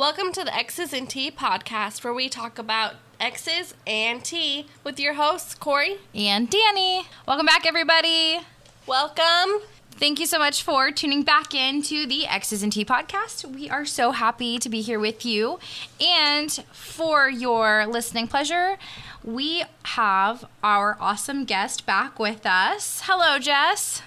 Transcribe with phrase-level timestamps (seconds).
[0.00, 4.98] Welcome to the X's and T podcast, where we talk about X's and T with
[4.98, 7.04] your hosts, Corey and Danny.
[7.28, 8.40] Welcome back, everybody.
[8.86, 9.60] Welcome.
[9.90, 13.44] Thank you so much for tuning back into the X's and T podcast.
[13.44, 15.58] We are so happy to be here with you.
[16.00, 18.78] And for your listening pleasure,
[19.22, 23.02] we have our awesome guest back with us.
[23.04, 24.00] Hello, Jess.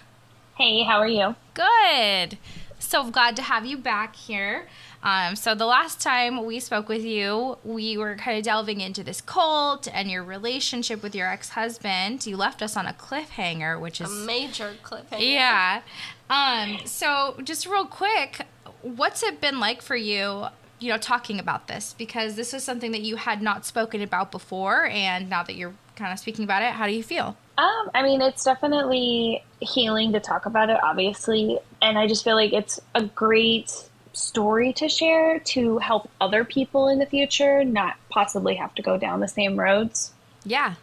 [0.57, 1.35] Hey, how are you?
[1.53, 2.39] Good.
[2.79, 4.67] So glad to have you back here.
[5.03, 9.03] Um, so the last time we spoke with you, we were kind of delving into
[9.03, 12.25] this cult and your relationship with your ex-husband.
[12.25, 15.19] You left us on a cliffhanger, which is a major cliffhanger.
[15.19, 15.81] Yeah.
[16.29, 18.47] Um, so just real quick,
[18.81, 20.45] what's it been like for you?
[20.79, 24.31] You know, talking about this because this is something that you had not spoken about
[24.31, 27.37] before, and now that you're kind of speaking about it, how do you feel?
[27.57, 32.35] Um, I mean, it's definitely healing to talk about it, obviously, and I just feel
[32.35, 33.71] like it's a great
[34.13, 38.97] story to share to help other people in the future not possibly have to go
[38.97, 40.13] down the same roads.
[40.45, 40.75] Yeah,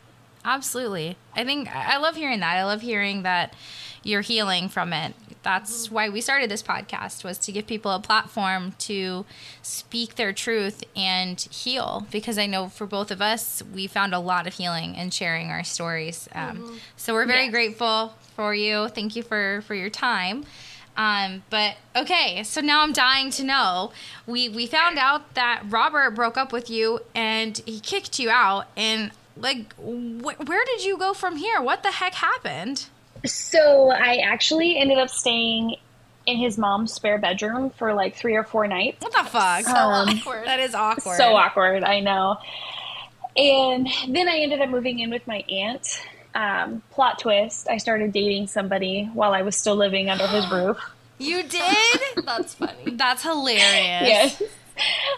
[0.45, 1.17] absolutely.
[1.35, 2.57] I think I love hearing that.
[2.57, 3.55] I love hearing that
[4.03, 5.15] you're healing from it.
[5.43, 5.95] That's mm-hmm.
[5.95, 9.25] why we started this podcast was to give people a platform to
[9.63, 14.19] speak their truth and heal because I know for both of us we found a
[14.19, 16.29] lot of healing in sharing our stories.
[16.35, 16.77] Um, mm-hmm.
[16.97, 17.53] So we're very yes.
[17.53, 18.89] grateful for you.
[18.89, 20.45] Thank you for for your time.
[21.01, 23.91] Um, but okay, so now I'm dying to know.
[24.27, 28.67] We we found out that Robert broke up with you and he kicked you out.
[28.77, 31.63] And like, wh- where did you go from here?
[31.63, 32.85] What the heck happened?
[33.25, 35.77] So I actually ended up staying
[36.27, 39.01] in his mom's spare bedroom for like three or four nights.
[39.01, 39.65] What the fuck?
[39.65, 40.47] So um, awkward.
[40.47, 41.17] That is awkward.
[41.17, 41.83] So awkward.
[41.83, 42.37] I know.
[43.37, 46.03] And then I ended up moving in with my aunt
[46.35, 50.79] um, plot twist, I started dating somebody while I was still living under his roof.
[51.19, 52.01] You did?
[52.25, 52.93] That's funny.
[52.93, 53.61] That's hilarious.
[53.69, 54.43] Yes.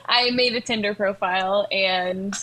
[0.07, 2.35] I made a Tinder profile and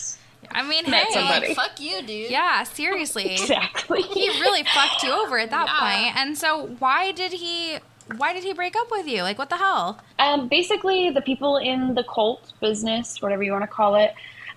[0.50, 1.54] I mean, met hey, somebody.
[1.54, 2.30] fuck you, dude.
[2.30, 3.32] Yeah, seriously.
[3.32, 4.02] exactly.
[4.02, 5.80] He really fucked you over at that yeah.
[5.80, 6.16] point.
[6.16, 7.78] And so why did he
[8.16, 9.22] why did he break up with you?
[9.22, 10.00] Like what the hell?
[10.18, 14.14] Um basically the people in the cult business, whatever you want to call it,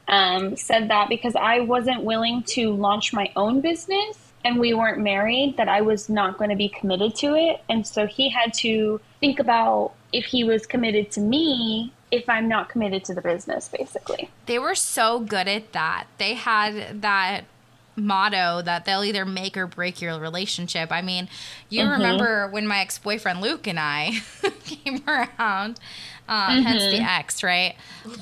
[0.07, 4.99] um, said that because I wasn't willing to launch my own business and we weren't
[4.99, 7.61] married, that I was not going to be committed to it.
[7.69, 12.47] And so he had to think about if he was committed to me if I'm
[12.47, 14.29] not committed to the business, basically.
[14.45, 16.05] They were so good at that.
[16.19, 17.45] They had that
[17.95, 20.91] motto that they'll either make or break your relationship.
[20.91, 21.27] I mean,
[21.69, 21.91] you mm-hmm.
[21.91, 24.21] remember when my ex boyfriend Luke and I
[24.63, 25.79] came around
[26.28, 26.61] uh, mm-hmm.
[26.63, 27.75] hence the X, right?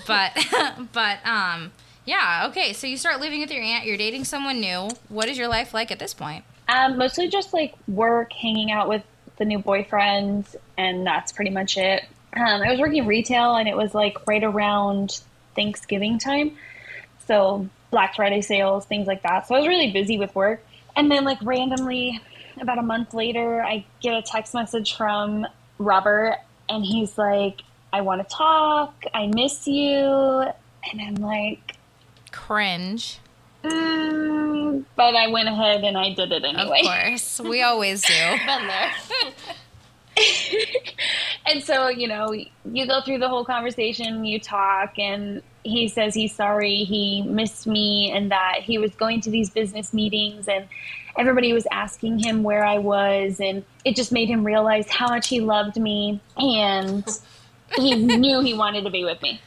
[0.08, 0.38] But,
[0.94, 1.72] but, um,
[2.06, 2.74] yeah, okay.
[2.74, 3.86] So you start living with your aunt.
[3.86, 4.90] You're dating someone new.
[5.10, 6.44] What is your life like at this point?
[6.68, 9.04] Um, mostly just like work, hanging out with
[9.38, 10.48] the new boyfriend,
[10.78, 12.04] and that's pretty much it.
[12.36, 15.22] Um, I was working retail, and it was like right around
[15.56, 16.58] Thanksgiving time,
[17.28, 19.48] so Black Friday sales, things like that.
[19.48, 20.64] So I was really busy with work,
[20.96, 22.22] and then like randomly,
[22.60, 25.46] about a month later, I get a text message from
[25.78, 26.38] Robert,
[26.70, 27.62] and he's like,
[27.94, 29.04] I want to talk.
[29.14, 30.46] I miss you.
[30.92, 31.76] And I'm like,
[32.32, 33.20] cringe.
[33.64, 36.82] Mm, but I went ahead and I did it anyway.
[36.82, 37.40] Of course.
[37.40, 38.14] We always do.
[38.46, 38.92] Been there.
[41.46, 46.14] and so, you know, you go through the whole conversation, you talk, and he says
[46.14, 50.68] he's sorry, he missed me, and that he was going to these business meetings, and
[51.18, 55.28] everybody was asking him where I was, and it just made him realize how much
[55.28, 56.20] he loved me.
[56.38, 57.06] And
[57.76, 59.42] he knew he wanted to be with me.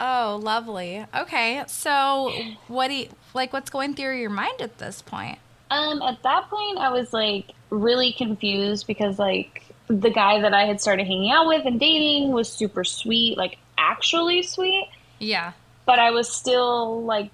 [0.00, 1.04] Oh, lovely.
[1.14, 2.32] Okay, so
[2.68, 3.52] what do you, like?
[3.52, 5.38] What's going through your mind at this point?
[5.70, 10.64] Um, at that point, I was like really confused because like the guy that I
[10.64, 14.88] had started hanging out with and dating was super sweet, like actually sweet.
[15.18, 15.52] Yeah.
[15.84, 17.30] But I was still like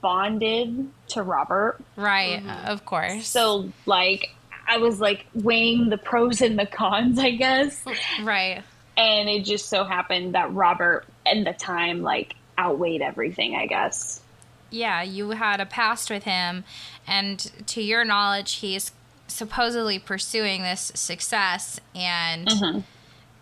[0.00, 1.78] bonded to Robert.
[1.94, 2.66] Right, mm-hmm.
[2.66, 3.28] of course.
[3.28, 4.34] So like
[4.66, 7.84] I was like weighing the pros and the cons, I guess.
[8.22, 8.64] Right
[9.00, 14.20] and it just so happened that Robert and the time like outweighed everything, I guess.
[14.68, 16.64] Yeah, you had a past with him,
[17.06, 18.92] and to your knowledge, he's
[19.26, 21.80] supposedly pursuing this success.
[21.94, 22.80] And mm-hmm.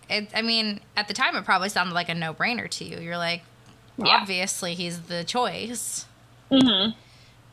[0.09, 2.99] it, I mean, at the time, it probably sounded like a no brainer to you.
[2.99, 3.43] You're like,
[3.99, 4.21] yeah.
[4.21, 6.07] obviously, he's the choice.
[6.51, 6.93] Mm-hmm.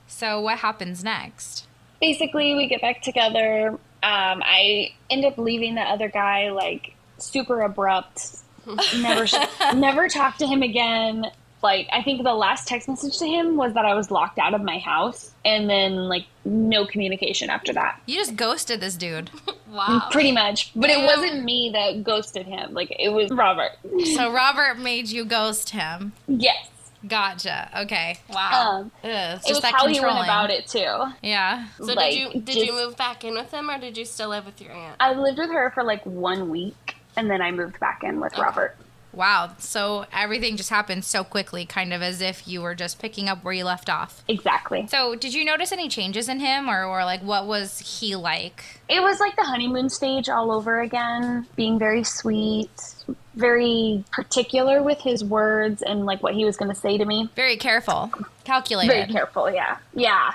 [0.08, 1.68] So, what happens next?
[2.00, 3.69] Basically, we get back together.
[4.04, 8.38] Um, I end up leaving the other guy like super abrupt.
[8.98, 9.28] never
[9.76, 11.26] never talked to him again.
[11.62, 14.54] like I think the last text message to him was that I was locked out
[14.56, 18.02] of my house and then like no communication after that.
[18.08, 19.30] You just ghosted this dude.
[19.68, 20.08] Wow.
[20.10, 20.72] Pretty much.
[20.74, 21.02] But Damn.
[21.02, 22.74] it wasn't me that ghosted him.
[22.74, 23.72] Like it was Robert.
[24.16, 26.14] So Robert made you ghost him.
[26.28, 26.70] yes.
[27.06, 27.70] Gotcha.
[27.82, 28.18] Okay.
[28.30, 28.80] Wow.
[28.80, 31.04] Um, Ugh, it's it was that how he went about it too.
[31.22, 31.68] Yeah.
[31.78, 34.06] so like, did you did just- you move back in with him or did you
[34.06, 34.96] still live with your aunt?
[35.00, 36.85] I lived with her for like one week
[37.18, 38.76] and then I moved back in with Robert.
[39.16, 39.56] Wow.
[39.60, 43.44] So everything just happened so quickly, kind of as if you were just picking up
[43.44, 44.24] where you left off.
[44.28, 44.88] Exactly.
[44.88, 48.82] So, did you notice any changes in him, or, or like what was he like?
[48.90, 52.70] It was like the honeymoon stage all over again, being very sweet,
[53.36, 57.30] very particular with his words and like what he was going to say to me.
[57.36, 58.12] Very careful,
[58.44, 58.92] calculated.
[58.92, 59.78] Very careful, yeah.
[59.94, 60.32] Yeah.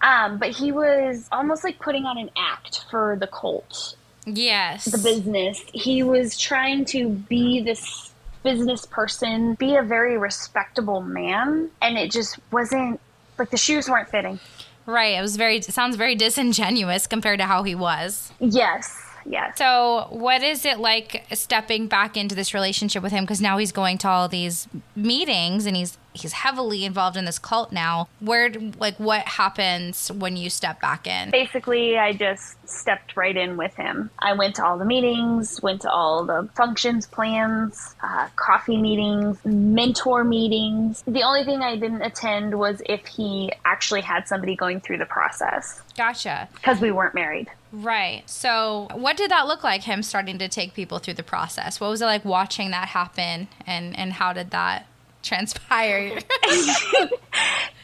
[0.00, 3.96] Um, but he was almost like putting on an act for the cult,
[4.36, 4.84] Yes.
[4.84, 5.62] the business.
[5.72, 8.10] He was trying to be this
[8.42, 13.00] business person, be a very respectable man, and it just wasn't
[13.38, 14.38] like the shoes weren't fitting.
[14.86, 15.18] Right.
[15.18, 15.56] It was very.
[15.58, 18.32] It sounds very disingenuous compared to how he was.
[18.40, 19.58] Yes, yes.
[19.58, 23.24] So, what is it like stepping back into this relationship with him?
[23.24, 24.66] Because now he's going to all these
[24.96, 28.08] meetings and he's he's heavily involved in this cult now.
[28.20, 31.30] Where, like, what happens when you step back in?
[31.30, 34.10] Basically, I just stepped right in with him.
[34.18, 39.38] I went to all the meetings, went to all the functions plans, uh, coffee meetings,
[39.44, 41.02] mentor meetings.
[41.06, 45.06] The only thing I didn't attend was if he actually had somebody going through the
[45.06, 46.48] process Gotcha.
[46.54, 47.48] because we weren't married.
[47.72, 48.28] Right.
[48.28, 49.82] So, what did that look like?
[49.82, 51.80] Him starting to take people through the process.
[51.80, 54.86] What was it like watching that happen, and and how did that
[55.22, 56.18] transpire?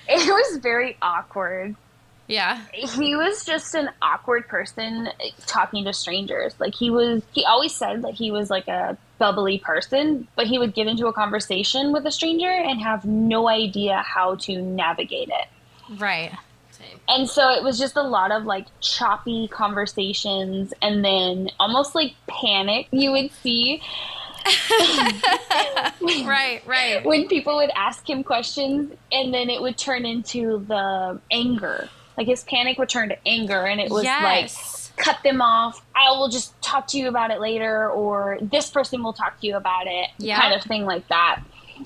[0.06, 1.76] It was very awkward.
[2.26, 2.60] yeah.
[2.72, 6.54] He was just an awkward person eh, talking to strangers.
[6.58, 10.58] Like he was, he always said that he was like a bubbly person, but he
[10.58, 15.30] would get into a conversation with a stranger and have no idea how to navigate
[15.30, 15.98] it.
[15.98, 16.32] Right.
[17.08, 22.14] And so it was just a lot of like choppy conversations and then almost like
[22.26, 23.82] panic you would see
[26.26, 26.62] Right.
[26.66, 27.04] Right.
[27.04, 31.88] when people would ask him questions and then it would turn into the anger.
[32.16, 34.50] Like his panic would turn to anger and it was like
[34.96, 35.84] cut them off.
[35.96, 39.46] I will just talk to you about it later, or this person will talk to
[39.46, 40.40] you about it, Yeah.
[40.40, 41.40] kind of thing like that.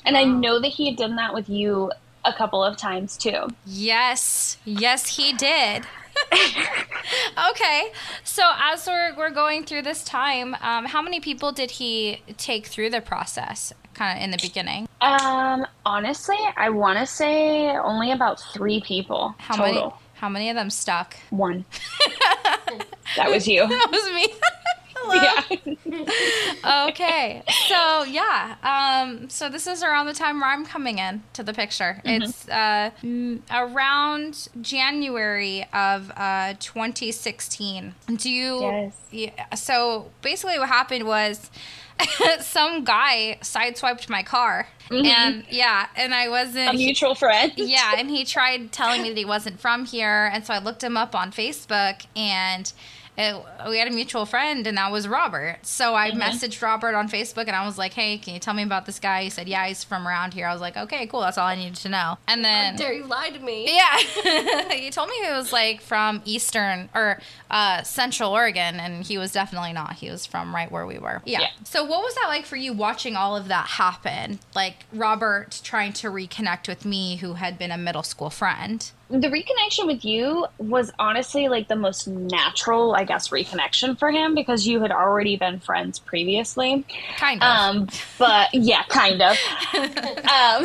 [0.05, 1.90] And I know that he had done that with you
[2.25, 3.49] a couple of times too.
[3.64, 5.87] Yes, yes, he did.
[7.50, 7.93] okay,
[8.25, 12.67] so as we're, we're going through this time, um, how many people did he take
[12.67, 14.88] through the process, kind of in the beginning?
[15.00, 19.75] Um, honestly, I want to say only about three people How total.
[19.75, 19.93] many?
[20.15, 21.17] How many of them stuck?
[21.31, 21.65] One.
[23.17, 23.67] that was you.
[23.69, 24.26] That was me.
[25.02, 25.56] Hello.
[26.88, 31.42] Okay, so yeah, um, so this is around the time where I'm coming in to
[31.42, 32.00] the picture.
[32.04, 32.90] It's uh,
[33.50, 37.94] around January of uh, 2016.
[38.16, 38.60] Do you?
[38.60, 38.94] Yes.
[39.10, 39.54] Yeah.
[39.54, 41.50] So basically, what happened was.
[42.42, 47.50] some guy sideswiped my car and yeah and i wasn't A mutual friend.
[47.56, 50.84] yeah, and he tried telling me that he wasn't from here, and so I looked
[50.84, 52.72] him up on Facebook, and
[53.19, 55.59] it, we had a mutual friend, and that was Robert.
[55.62, 58.62] So I messaged Robert on Facebook, and I was like, "Hey, can you tell me
[58.62, 61.20] about this guy?" He said, "Yeah, he's from around here." I was like, "Okay, cool.
[61.23, 63.75] That's all I needed to know." And then How Dare you lie to me?
[63.75, 63.99] yeah,
[64.73, 67.20] he told me he was like from Eastern or
[67.50, 69.94] uh, Central Oregon, and he was definitely not.
[69.94, 71.20] He was from right where we were.
[71.25, 71.41] Yeah.
[71.41, 71.49] Yeah.
[71.65, 74.38] So, what was that like for you watching all of that happen?
[74.55, 78.89] Like Robert trying to reconnect with me, who had been a middle school friend.
[79.10, 84.34] The reconnection with you was honestly like the most natural, I guess, reconnection for him
[84.34, 86.84] because you had already been friends previously.
[87.17, 87.48] Kind of.
[87.48, 87.88] Um,
[88.19, 89.31] but yeah, kind of.
[89.74, 90.65] um,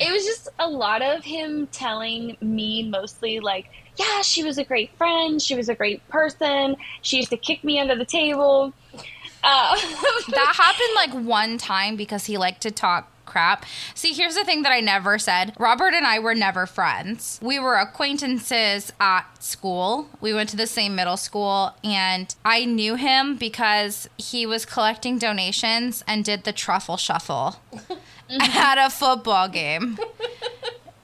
[0.00, 3.66] it was just a lot of him telling me mostly like,
[3.96, 5.42] yeah, she was a great friend.
[5.42, 6.76] She was a great person.
[7.02, 8.72] She used to kick me under the table.
[9.44, 9.76] Uh,
[10.30, 13.64] that happened like one time because he liked to talk crap.
[13.94, 15.54] See, here's the thing that I never said.
[15.58, 17.38] Robert and I were never friends.
[17.42, 20.08] We were acquaintances at school.
[20.20, 25.18] We went to the same middle school and I knew him because he was collecting
[25.18, 27.56] donations and did the truffle shuffle
[28.40, 29.98] at a football game.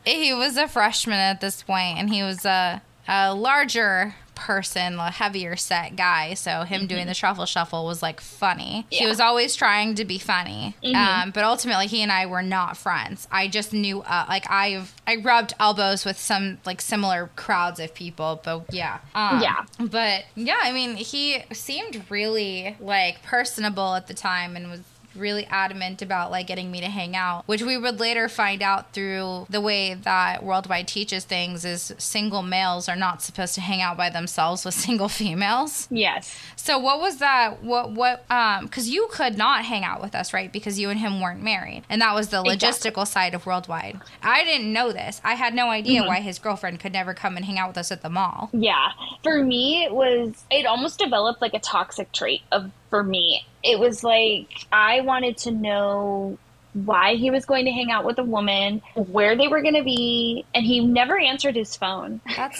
[0.04, 5.10] he was a freshman at this point and he was a, a larger person a
[5.10, 8.86] heavier set guy so him doing the truffle shuffle was like funny.
[8.90, 12.76] He was always trying to be funny um, but ultimately he and i were not
[12.76, 13.26] friends.
[13.30, 17.94] I just knew uh, like i've i rubbed elbows with some like similar crowds of
[17.94, 18.98] people but yeah.
[19.14, 19.64] Um, Yeah.
[19.78, 24.80] but yeah i mean he seemed really like personable at the time and was
[25.16, 28.92] really adamant about like getting me to hang out, which we would later find out
[28.92, 33.80] through the way that Worldwide teaches things is single males are not supposed to hang
[33.80, 35.88] out by themselves with single females.
[35.90, 36.36] Yes.
[36.56, 37.62] So what was that?
[37.62, 38.24] What what?
[38.30, 40.50] Um, because you could not hang out with us, right?
[40.52, 42.90] Because you and him weren't married, and that was the Exactly.
[42.90, 44.00] logistical side of Worldwide.
[44.22, 45.20] I didn't know this.
[45.24, 46.08] I had no idea Mm-hmm.
[46.08, 48.50] why his girlfriend could never come and hang out with us at the mall.
[48.52, 48.88] Yeah.
[49.22, 53.44] For me, it was, it almost developed like a toxic trait of, for me.
[53.64, 56.38] It was like, I wanted to know
[56.74, 59.82] why he was going to hang out with a woman, where they were going to
[59.82, 62.20] be, and he never answered his phone.
[62.24, 62.54] That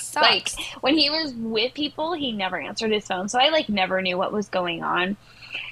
[0.59, 3.29] Like when he was with people, he never answered his phone.
[3.29, 5.17] So I like never knew what was going on.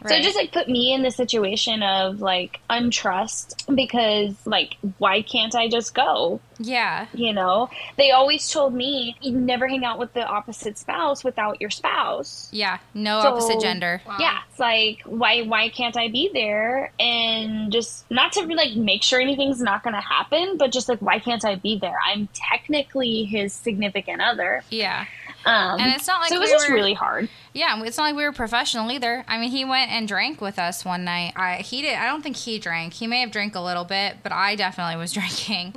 [0.02, 0.20] So Right.
[0.20, 5.54] it just like put me in the situation of like untrust because like why can't
[5.54, 6.40] I just go?
[6.64, 7.06] yeah.
[7.12, 11.60] You know, they always told me you never hang out with the opposite spouse without
[11.60, 12.48] your spouse.
[12.52, 12.78] Yeah.
[12.94, 14.00] No So- opposite gender.
[14.20, 19.02] Yeah, it's like why why can't I be there and just not to like make
[19.02, 21.96] sure anything's not going to happen, but just like why can't I be there?
[22.06, 24.62] I'm technically his significant other.
[24.70, 25.06] Yeah.
[25.44, 27.28] Um, And it's not like so it was we just were- really hard.
[27.54, 29.25] Yeah, it's not like we were professional either.
[29.28, 31.34] I mean, he went and drank with us one night.
[31.37, 31.96] I he did.
[31.96, 32.94] I don't think he drank.
[32.94, 35.75] He may have drank a little bit, but I definitely was drinking.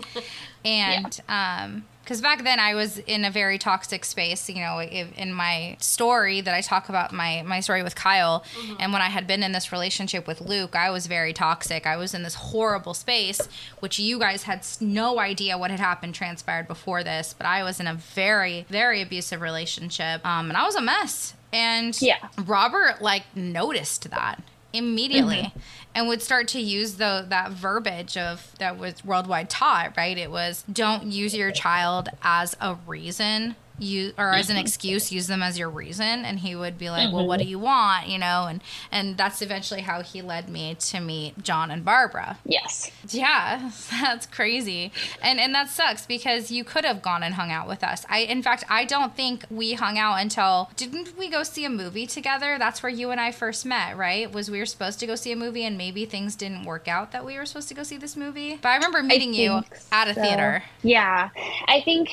[0.64, 4.48] And um, because back then I was in a very toxic space.
[4.48, 8.46] You know, in my story that I talk about my my story with Kyle,
[8.80, 11.88] and when I had been in this relationship with Luke, I was very toxic.
[11.88, 13.42] I was in this horrible space,
[13.80, 17.34] which you guys had no idea what had happened transpired before this.
[17.36, 21.34] But I was in a very very abusive relationship, um, and I was a mess.
[21.52, 22.18] And Yeah.
[22.38, 24.44] Robert like noticed that
[24.74, 25.54] immediately
[25.96, 30.18] and would start to use the that verbiage of that was worldwide taught right?
[30.18, 35.28] It was don't use your child as a reason you or as an excuse use
[35.28, 37.52] them as your reason and he would be like well what do mm-hmm.
[37.52, 41.70] you want you know and and that's eventually how he led me to meet john
[41.72, 42.92] and barbara Yes.
[43.10, 44.92] yeah, that's crazy.
[45.22, 48.06] And and that sucks because you could have gone and hung out with us.
[48.10, 51.70] I in fact, I don't think we hung out until didn't we go see a
[51.70, 52.58] movie together?
[52.60, 54.32] That's where you and I first met, right?
[54.32, 57.12] Was we were supposed to go see a movie and maybe things didn't work out
[57.12, 58.58] that we were supposed to go see this movie?
[58.62, 60.22] But I remember meeting you think at a so.
[60.22, 60.64] theater.
[60.84, 61.30] Yeah,
[61.68, 62.10] I think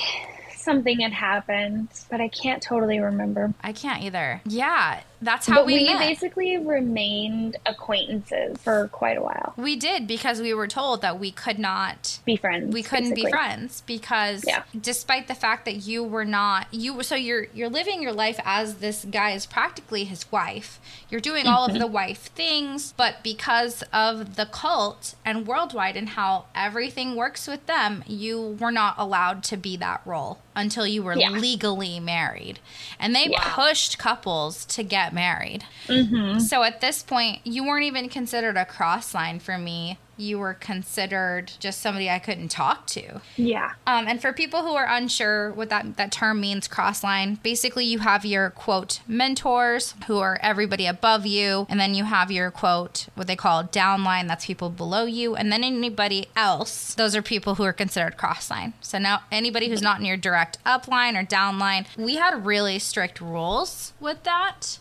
[0.63, 3.53] something had happened, but I can't totally remember.
[3.63, 4.41] I can't either.
[4.47, 5.99] Yeah, that's how but we, we, met.
[6.01, 9.55] basically remained acquaintances for quite a while.
[9.57, 12.73] we did because we were told that we could not Be friends.
[12.73, 14.63] we couldn't be friends because Yeah.
[14.79, 18.77] despite the fact that you were not you so you're you're living your life as
[18.77, 21.77] this guy is practically his wife you're doing all Mm-hmm.
[21.77, 27.47] of the wife things but because of the cult and worldwide and how everything works
[27.47, 31.31] with them you were not allowed to be that role until you were Yeah.
[31.31, 32.59] legally married
[32.99, 33.39] and they Yeah.
[33.55, 36.39] pushed couples to get married Mm-hmm.
[36.39, 39.99] so at this point, you weren't even considered a cross line for me.
[40.17, 43.21] You were considered just somebody I couldn't talk to.
[43.37, 43.73] Yeah.
[43.87, 47.85] Um, and for people who are unsure what that, that term means, cross line, basically
[47.85, 52.51] you have your quote mentors who are everybody above you, and then you have your
[52.53, 57.23] quote what they call downline, that's people below you, and then anybody else, those are
[57.23, 58.75] people who are considered cross line.
[58.81, 63.21] So now anybody who's not in your direct upline or downline, we had really strict
[63.21, 64.79] rules with that.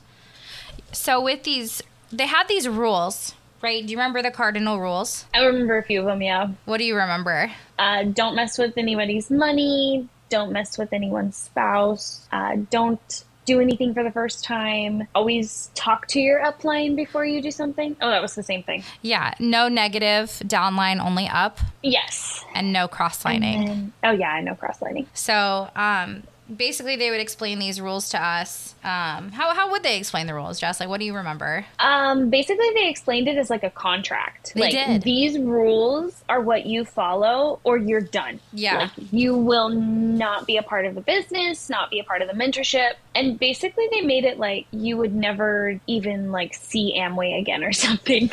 [0.91, 1.81] So with these,
[2.11, 3.85] they had these rules, right?
[3.85, 5.25] Do you remember the cardinal rules?
[5.33, 6.49] I remember a few of them, yeah.
[6.65, 7.51] What do you remember?
[7.79, 10.07] Uh, don't mess with anybody's money.
[10.29, 12.25] Don't mess with anyone's spouse.
[12.31, 15.07] Uh, don't do anything for the first time.
[15.15, 17.95] Always talk to your upline before you do something.
[17.99, 18.83] Oh, that was the same thing.
[19.01, 22.45] Yeah, no negative downline, only up, Yes.
[22.53, 23.67] and no cross lining.
[23.67, 25.07] And- oh, yeah, no know cross lining.
[25.13, 26.23] So, um,
[26.55, 28.75] basically, they would explain these rules to us.
[28.83, 30.79] Um, how how would they explain the rules, Jess?
[30.79, 31.65] Like, what do you remember?
[31.79, 34.53] Um, basically, they explained it as like a contract.
[34.55, 35.01] They like did.
[35.03, 38.39] these rules are what you follow, or you're done.
[38.53, 38.77] Yeah.
[38.77, 42.27] like you will not be a part of the business, not be a part of
[42.27, 47.39] the mentorship, and basically they made it like you would never even like see Amway
[47.39, 48.31] again or something.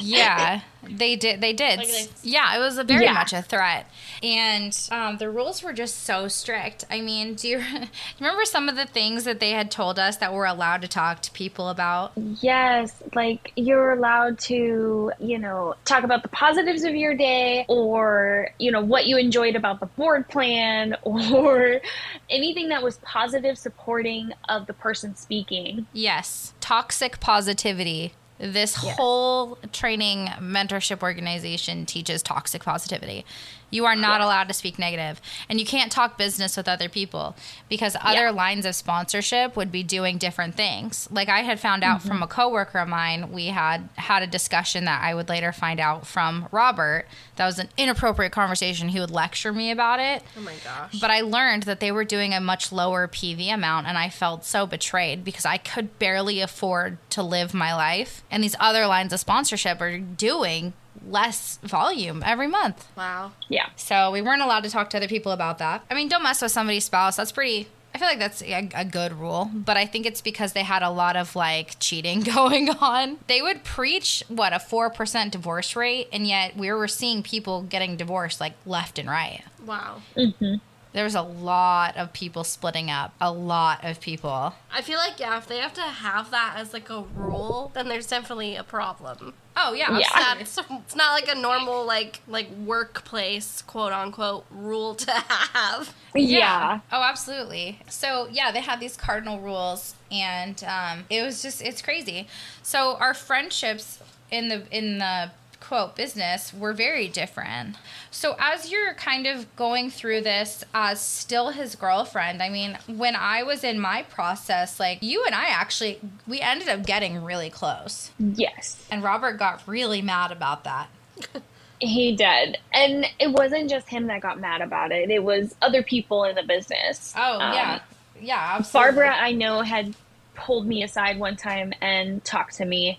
[0.00, 0.60] Yeah,
[0.98, 1.40] they did.
[1.40, 1.78] They did.
[1.78, 3.12] Like they- yeah, it was a very Yeah.
[3.12, 3.86] much a threat,
[4.22, 6.84] and um, the rules were just so strict.
[6.90, 7.86] I mean, do you, do you
[8.20, 11.22] remember some of the things that they had told us that we're allowed to talk
[11.22, 12.12] to people about?
[12.16, 18.48] Yes, like you're allowed to, you know, talk about the positives of your day or,
[18.58, 21.80] you know, what you enjoyed about the board plan or
[22.28, 25.86] anything that was positive supporting of the person speaking.
[25.92, 28.96] Yes, toxic positivity This Yes.
[28.96, 33.26] whole training mentorship organization teaches toxic positivity.
[33.70, 34.24] You are not Yes.
[34.26, 37.36] allowed to speak negative, and you can't talk business with other people
[37.68, 38.30] because other Yeah.
[38.30, 41.08] lines of sponsorship would be doing different things.
[41.10, 42.24] Like I had found out from mm-hmm.
[42.24, 46.06] a coworker of mine, we had had a discussion that I would later find out
[46.06, 47.06] from Robert.
[47.36, 48.88] That was an inappropriate conversation.
[48.88, 50.22] He would lecture me about it.
[50.36, 50.98] Oh my gosh.
[51.00, 54.44] But I learned that they were doing a much lower PV amount, and I felt
[54.44, 58.22] so betrayed because I could barely afford to live my life.
[58.30, 60.72] And these other lines of sponsorship are doing
[61.06, 62.86] less volume every month.
[62.96, 63.32] wow.
[63.48, 63.68] Yeah.
[63.76, 65.84] So we weren't allowed to talk to other people about that.
[65.90, 67.16] I mean, don't mess with somebody's spouse.
[67.16, 67.68] That's pretty.
[67.92, 70.82] I feel like that's a, a good rule, but I think it's because they had
[70.84, 73.18] a lot of like cheating going on.
[73.26, 77.96] They would preach what a 4% divorce rate, and yet we were seeing people getting
[77.96, 79.42] divorced like left and right.
[79.66, 80.02] Wow.
[80.16, 80.54] Mm-hmm.
[80.92, 83.14] There was a lot of people splitting up.
[83.20, 84.54] A lot of people.
[84.72, 87.88] I feel like yeah, if they have to have that as like a rule, then
[87.88, 89.34] there's definitely a problem.
[89.56, 90.06] Oh yeah, Yeah.
[90.14, 90.76] absolutely.
[90.76, 95.94] That's it's not like a normal like like workplace quote unquote rule to have.
[96.14, 96.80] Yeah.
[96.90, 97.78] Oh, absolutely.
[97.88, 102.26] So yeah, they had these cardinal rules, and um, it was just it's crazy.
[102.62, 107.76] So our friendships in the in the quote business were very different.
[108.10, 113.16] So as you're kind of going through this as still his girlfriend, I mean, when
[113.16, 117.50] I was in my process, like you and I actually we ended up getting really
[117.50, 118.10] close.
[118.18, 118.86] Yes.
[118.90, 120.88] And Robert got really mad about that.
[121.80, 122.58] He did.
[122.72, 125.10] And it wasn't just him that got mad about it.
[125.10, 127.14] It was other people in the business.
[127.16, 127.80] Oh, Um, yeah.
[128.20, 129.02] Yeah, absolutely.
[129.02, 129.94] Barbara, I know, had
[130.34, 132.98] pulled me aside one time and talked to me.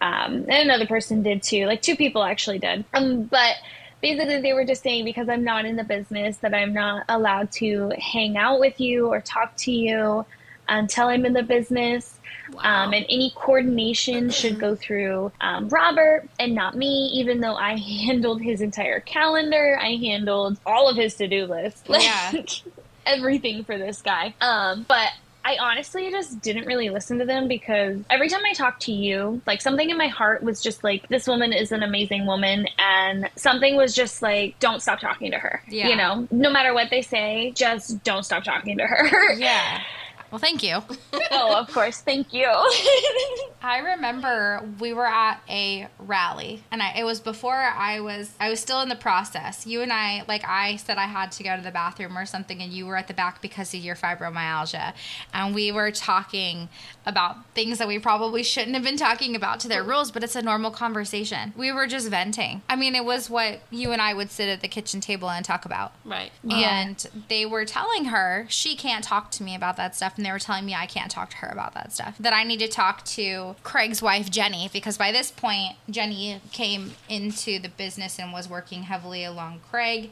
[0.00, 1.66] Um, and another person did too.
[1.66, 2.84] Like two people actually did.
[2.92, 3.54] Um, but
[4.02, 7.52] basically, they were just saying because I'm not in the business that I'm not allowed
[7.52, 10.26] to hang out with you or talk to you
[10.68, 12.18] until I'm in the business.
[12.52, 12.84] Wow.
[12.84, 17.76] Um, and any coordination should go through um, Robert and not me, even though I
[18.06, 19.78] handled his entire calendar.
[19.80, 21.88] I handled all of his to do list.
[21.88, 22.42] Like, Yeah.
[23.06, 24.34] everything for this guy.
[24.40, 25.08] Um, but
[25.44, 29.42] I honestly just didn't really listen to them because every time I talked to you,
[29.46, 32.66] like something in my heart was just like, this woman is an amazing woman.
[32.78, 35.62] And something was just like, don't stop talking to her.
[35.68, 35.88] Yeah.
[35.88, 39.34] You know, no matter what they say, just don't stop talking to her.
[39.34, 39.82] Yeah.
[40.34, 40.82] Well, thank you.
[41.30, 42.00] oh, of course.
[42.00, 42.46] Thank you.
[43.62, 48.50] I remember we were at a rally, and I, it was before I was I
[48.50, 49.64] was still in the process.
[49.64, 52.60] You and I, like I said, I had to go to the bathroom or something,
[52.60, 54.94] and you were at the back because of your fibromyalgia,
[55.32, 56.68] and we were talking
[57.06, 60.34] about things that we probably shouldn't have been talking about to their rules, but it's
[60.34, 61.52] a normal conversation.
[61.56, 62.62] We were just venting.
[62.68, 65.44] I mean, it was what you and I would sit at the kitchen table and
[65.44, 65.92] talk about.
[66.04, 66.32] right.
[66.64, 70.18] And they were telling her she can't talk to me about that stuff.
[70.24, 72.16] And they were telling me I can't talk to her about that stuff.
[72.18, 76.92] That I need to talk to Craig's wife, Jenny, because by this point, Jenny came
[77.10, 80.10] into the business and was working heavily along Craig.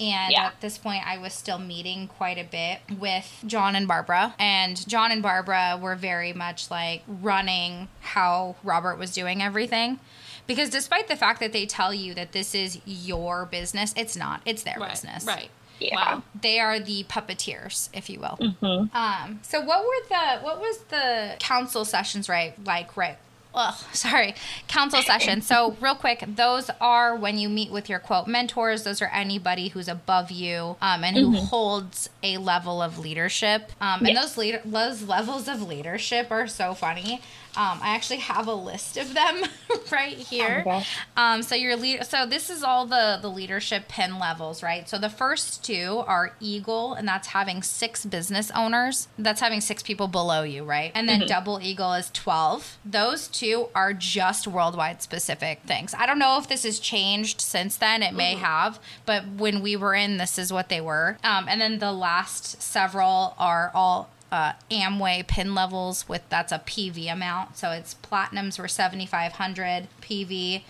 [0.00, 0.46] And Yeah.
[0.46, 4.34] at this point, I was still meeting quite a bit with John and Barbara.
[4.38, 10.00] And John and Barbara were very much like running how Robert was doing everything.
[10.46, 14.40] Because despite the fact that they tell you that this is your business, it's not.
[14.46, 14.90] It's their Right.
[14.92, 15.24] business.
[15.26, 15.50] Right.
[15.88, 15.94] Yeah.
[15.96, 16.22] Wow.
[16.40, 18.38] They are the puppeteers, if you will.
[18.40, 18.94] Mhm.
[18.94, 23.18] Um, so what were the what was the council sessions right like right
[23.54, 24.34] Ugh, sorry,
[24.66, 25.42] council session.
[25.42, 28.84] So, real quick, those are when you meet with your quote mentors.
[28.84, 33.70] Those are anybody who's above you um, and who holds a level of leadership.
[33.80, 37.20] Um, and those leader those levels of leadership are so funny.
[37.56, 39.42] Um, I actually have a list of them
[39.92, 40.62] right here.
[40.64, 40.96] gosh.
[41.16, 44.88] Um, so your lead, so this is all the the leadership pin levels, right?
[44.88, 49.08] So the first two are Eagle, and that's having six business owners.
[49.18, 50.92] That's having six people below you, right?
[50.94, 52.78] And then Double Eagle is twelve.
[52.84, 55.94] Those two are just worldwide specific things.
[55.94, 58.02] I don't know if this has changed since then.
[58.02, 61.18] It may have, but when we were in, this is what they were.
[61.22, 66.58] Um, and then the last several are all uh, Amway pin levels with that's a
[66.58, 67.58] PV amount.
[67.58, 70.62] So it's platinums were 7,500 PV.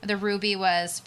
[0.00, 1.00] The ruby was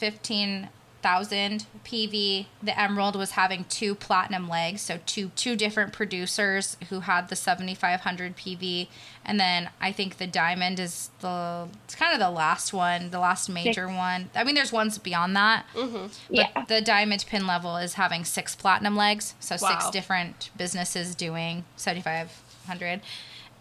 [1.01, 2.45] 15,000 PV.
[2.61, 7.35] The emerald was having two platinum legs, so two two different producers who had the
[7.35, 8.87] 7,500 PV.
[9.25, 13.19] And then I think the diamond is the it's kind of the last one, the
[13.19, 14.29] last major one.
[14.35, 15.65] I mean, there's ones beyond that.
[15.75, 16.05] Mm-hmm.
[16.05, 16.65] But Yeah.
[16.67, 23.01] the diamond pin level is having six platinum legs, so six different businesses doing 7500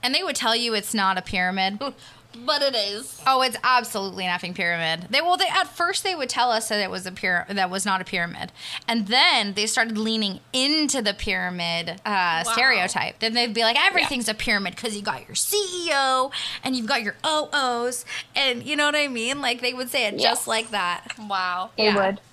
[0.02, 1.78] and they would tell you it's not a pyramid
[2.46, 3.20] But it is.
[3.26, 5.08] Oh, it's absolutely an effing pyramid.
[5.10, 7.70] They well, they at first they would tell us that it was a pyramid that
[7.70, 8.52] was not a pyramid,
[8.86, 13.18] and then they started leaning into the pyramid uh, stereotype.
[13.18, 16.30] Then they'd be like, everything's a pyramid because you got your CEO
[16.62, 18.04] and you've got your OOs,
[18.36, 19.40] and you know what I mean.
[19.40, 21.08] Like they would say it just like that.
[21.18, 21.70] Wow.
[21.76, 22.06] They Yeah.
[22.10, 22.20] would.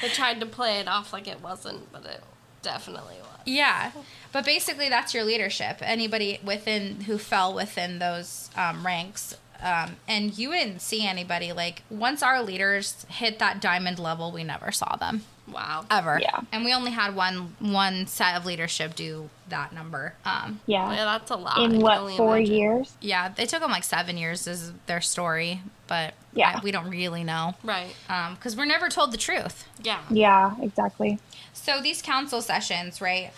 [0.00, 2.20] They tried to play it off like it wasn't, but it
[2.62, 3.28] definitely was.
[3.44, 3.90] Yeah,
[4.32, 5.78] but basically that's your leadership.
[5.80, 11.82] Anybody within who fell within those um, ranks, um, and you didn't see anybody like
[11.90, 15.84] once our leaders hit that diamond level, we never saw them Wow.
[15.90, 16.18] ever.
[16.22, 16.40] Yeah.
[16.52, 20.14] and we only had one one set of leadership do that number.
[20.24, 21.04] Um, Yeah, Yeah.
[21.04, 21.58] that's a lot.
[21.58, 22.54] In what only four imagine.
[22.54, 22.92] years?
[23.00, 26.54] yeah, it took them like seven years is their story, but Yeah.
[26.56, 27.94] I- we don't really know Right.
[28.34, 29.66] because we're never told the truth.
[29.82, 29.98] Yeah.
[30.10, 31.18] Yeah, exactly.
[31.52, 33.30] So these council sessions, right?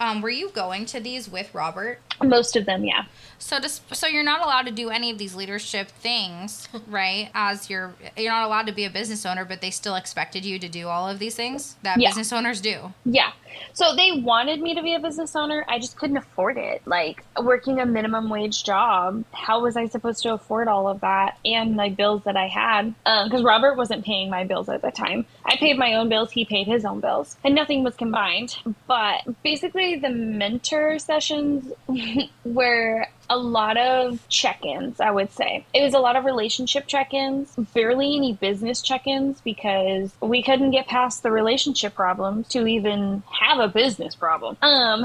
[0.00, 2.00] Um, were you going to these with Robert?
[2.22, 3.04] Most of them, yeah.
[3.38, 7.28] So just so you're not allowed to do any of these leadership things, right?
[7.34, 10.60] As you're you're not allowed to be a business owner, but they still expected you
[10.60, 12.10] to do all of these things that Yeah.
[12.10, 12.92] business owners do.
[13.04, 13.32] Yeah.
[13.74, 15.64] So they wanted me to be a business owner.
[15.68, 16.82] I just couldn't afford it.
[16.86, 21.36] Like working a minimum wage job, how was I supposed to afford all of that
[21.44, 22.94] and my bills that I had?
[23.04, 25.26] Um, because Robert wasn't paying my bills at the time.
[25.44, 28.56] I paid my own bills, he paid his own bills, and nothing was combined.
[28.86, 31.72] But basically, the mentor sessions
[32.44, 35.64] were a lot of check-ins i would say.
[35.72, 40.86] It was a lot of relationship check-ins barely any business check-ins because we couldn't get
[40.86, 44.56] past the relationship problems to even have a business problem.
[44.62, 45.04] Um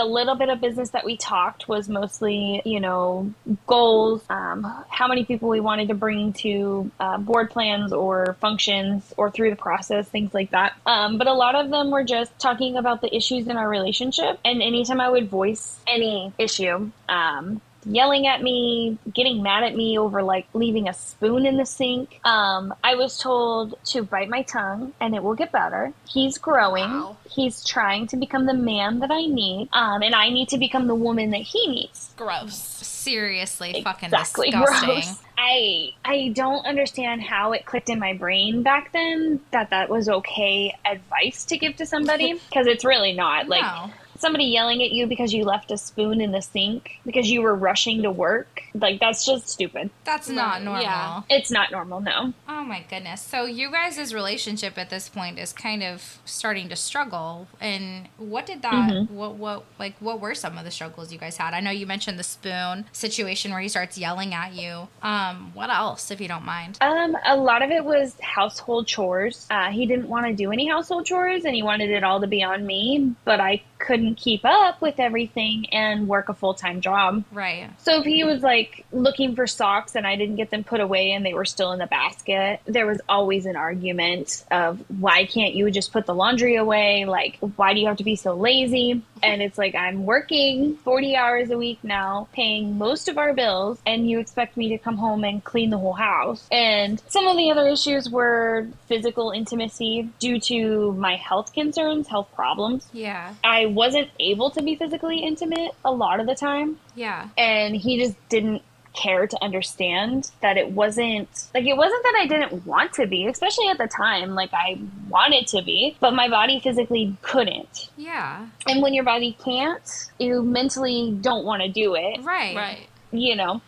[0.00, 3.34] the little bit of business that we talked was mostly, you know,
[3.66, 9.12] goals, um, how many people we wanted to bring to uh, board plans or functions
[9.18, 10.72] or through the process, things like that.
[10.86, 14.40] Um, but a lot of them were just talking about the issues in our relationship.
[14.42, 19.98] And anytime I would voice any issue, um, yelling at me, getting mad at me
[19.98, 22.20] over like leaving a spoon in the sink.
[22.24, 25.92] Um, I was told to bite my tongue and it will get better.
[26.08, 26.90] He's growing.
[26.90, 27.16] Wow.
[27.28, 29.68] He's trying to become the man that I need.
[29.72, 32.10] Um, and I need to become the woman that he needs.
[32.16, 32.54] Gross.
[32.54, 34.50] Seriously, fucking Exactly.
[34.50, 34.88] disgusting.
[34.88, 35.22] Gross.
[35.38, 40.06] I I don't understand how it clicked in my brain back then that that was
[40.08, 43.48] okay advice to give to somebody because it's really not.
[43.48, 43.90] Like No.
[44.20, 47.54] Somebody yelling at you because you left a spoon in the sink because you were
[47.54, 48.62] rushing to work.
[48.74, 49.90] Like that's just stupid.
[50.04, 50.82] That's not normal.
[50.82, 51.22] yeah.
[51.28, 52.32] It's not normal, no.
[52.48, 53.22] Oh my goodness.
[53.22, 57.48] So you guys' relationship at this point is kind of starting to struggle.
[57.60, 59.14] And what did that Mm-hmm.
[59.14, 61.54] what what like what were some of the struggles you guys had?
[61.54, 64.88] I know you mentioned the spoon situation where he starts yelling at you.
[65.02, 66.78] Um, what else, if you don't mind?
[66.80, 69.46] Um, a lot of it was household chores.
[69.50, 72.26] Uh, he didn't want to do any household chores and he wanted it all to
[72.26, 76.80] be on me, but I couldn't keep up with everything and work a full time
[76.80, 77.24] job.
[77.32, 77.70] Right.
[77.78, 81.12] So if he was like looking for socks and I didn't get them put away
[81.12, 85.54] and they were still in the basket, there was always an argument of why can't
[85.54, 87.04] you just put the laundry away?
[87.04, 89.02] Like, why do you have to be so lazy?
[89.22, 93.78] And it's like, I'm working 40 hours a week now, paying most of our bills,
[93.86, 96.48] and you expect me to come home and clean the whole house.
[96.50, 102.28] And some of the other issues were physical intimacy due to my health concerns, health
[102.34, 102.88] problems.
[102.94, 103.34] Yeah.
[103.44, 107.28] I wasn't able to be physically intimate a lot of the time Yeah.
[107.36, 112.26] and he just didn't care to understand that it wasn't like it wasn't that I
[112.26, 114.34] didn't want to be, especially at the time.
[114.34, 117.88] Like I wanted to be, but my body physically couldn't.
[117.96, 118.46] Yeah.
[118.66, 122.56] And when your body can't, you mentally don't want to do it, Right.
[122.56, 122.88] Right.
[123.12, 123.60] you know.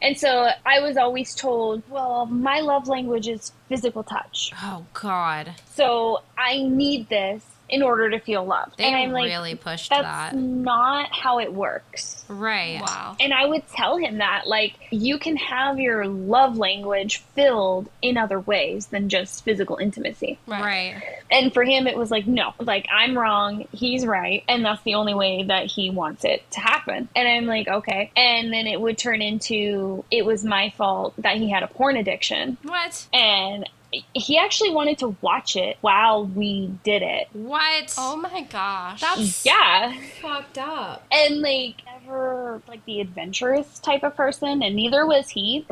[0.00, 4.52] And so I was always told, well, my love language is physical touch.
[4.62, 5.54] Oh God.
[5.74, 8.78] So I need this in order to feel loved.
[8.78, 10.34] They and I'm like, really pushed that's that.
[10.36, 12.24] not how it works.
[12.28, 12.80] Right.
[12.80, 13.16] Wow.
[13.20, 18.16] And I would tell him that, like, you can have your love language filled in
[18.16, 20.38] other ways than just physical intimacy.
[20.46, 20.62] Right.
[20.62, 21.02] Right.
[21.30, 24.94] And for him, it was like, no, like, I'm wrong, he's right, and that's the
[24.94, 27.08] only way that he wants it to happen.
[27.14, 28.10] And I'm like, okay.
[28.16, 31.96] And then it would turn into it was my fault that he had a porn
[31.96, 32.56] addiction.
[32.62, 33.06] What?
[33.12, 33.68] And
[34.12, 37.28] he actually wanted to watch it while we did it.
[37.32, 37.94] What?
[37.96, 39.00] Oh my gosh.
[39.00, 39.94] That's Yeah.
[40.20, 41.06] fucked up.
[41.10, 45.66] and like never like the adventurous type of person and neither was he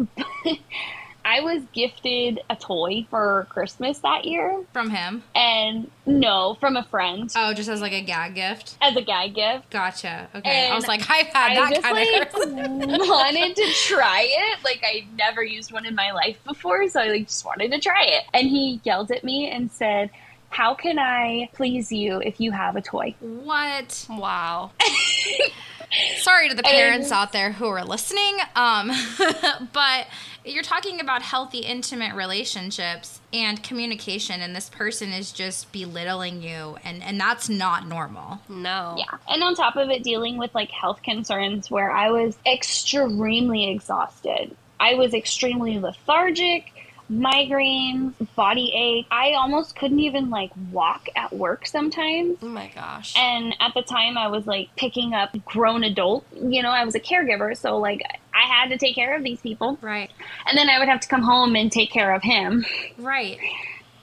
[1.27, 5.23] i was gifted a toy for christmas that year From him.
[5.35, 8.79] and no from a friend Oh, just as like a gag gift.
[8.81, 10.29] as a gag gift Gotcha.
[10.35, 10.49] Okay.
[10.51, 14.27] And I was like, I've had i that just kind like of wanted to try
[14.29, 17.73] it like i never used one in my life before so i like just wanted
[17.73, 20.11] to try it and he yelled at me and said
[20.51, 24.07] how can i please you if you have a toy What?
[24.09, 24.71] wow.
[26.19, 28.39] sorry to the parents out there who are listening.
[28.55, 28.91] Um,
[29.73, 30.07] but
[30.47, 36.77] you're talking about healthy, intimate relationships and communication, and this person is just belittling you,
[36.85, 38.41] and and that's not normal.
[38.49, 38.95] No.
[38.97, 39.19] Yeah.
[39.29, 44.57] And on top of it, dealing with like health concerns where I was extremely exhausted.
[44.79, 46.73] I was extremely lethargic,
[47.11, 49.07] migraines, body ache.
[49.11, 52.39] I almost couldn't even like walk at work sometimes.
[52.43, 53.15] Oh my gosh.
[53.17, 56.25] And at the time, I was like picking up grown adult.
[56.35, 58.03] You know, I was a caregiver, so like
[58.35, 59.79] I had to take care of these people.
[59.81, 60.11] Right.
[60.47, 62.65] And then I would have to come home and take care of him.
[62.99, 63.39] Right.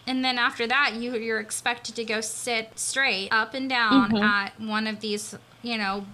[0.05, 4.21] And then after that, you you're expected to go sit straight up and down Mhm.
[4.23, 6.05] at one of these, you know,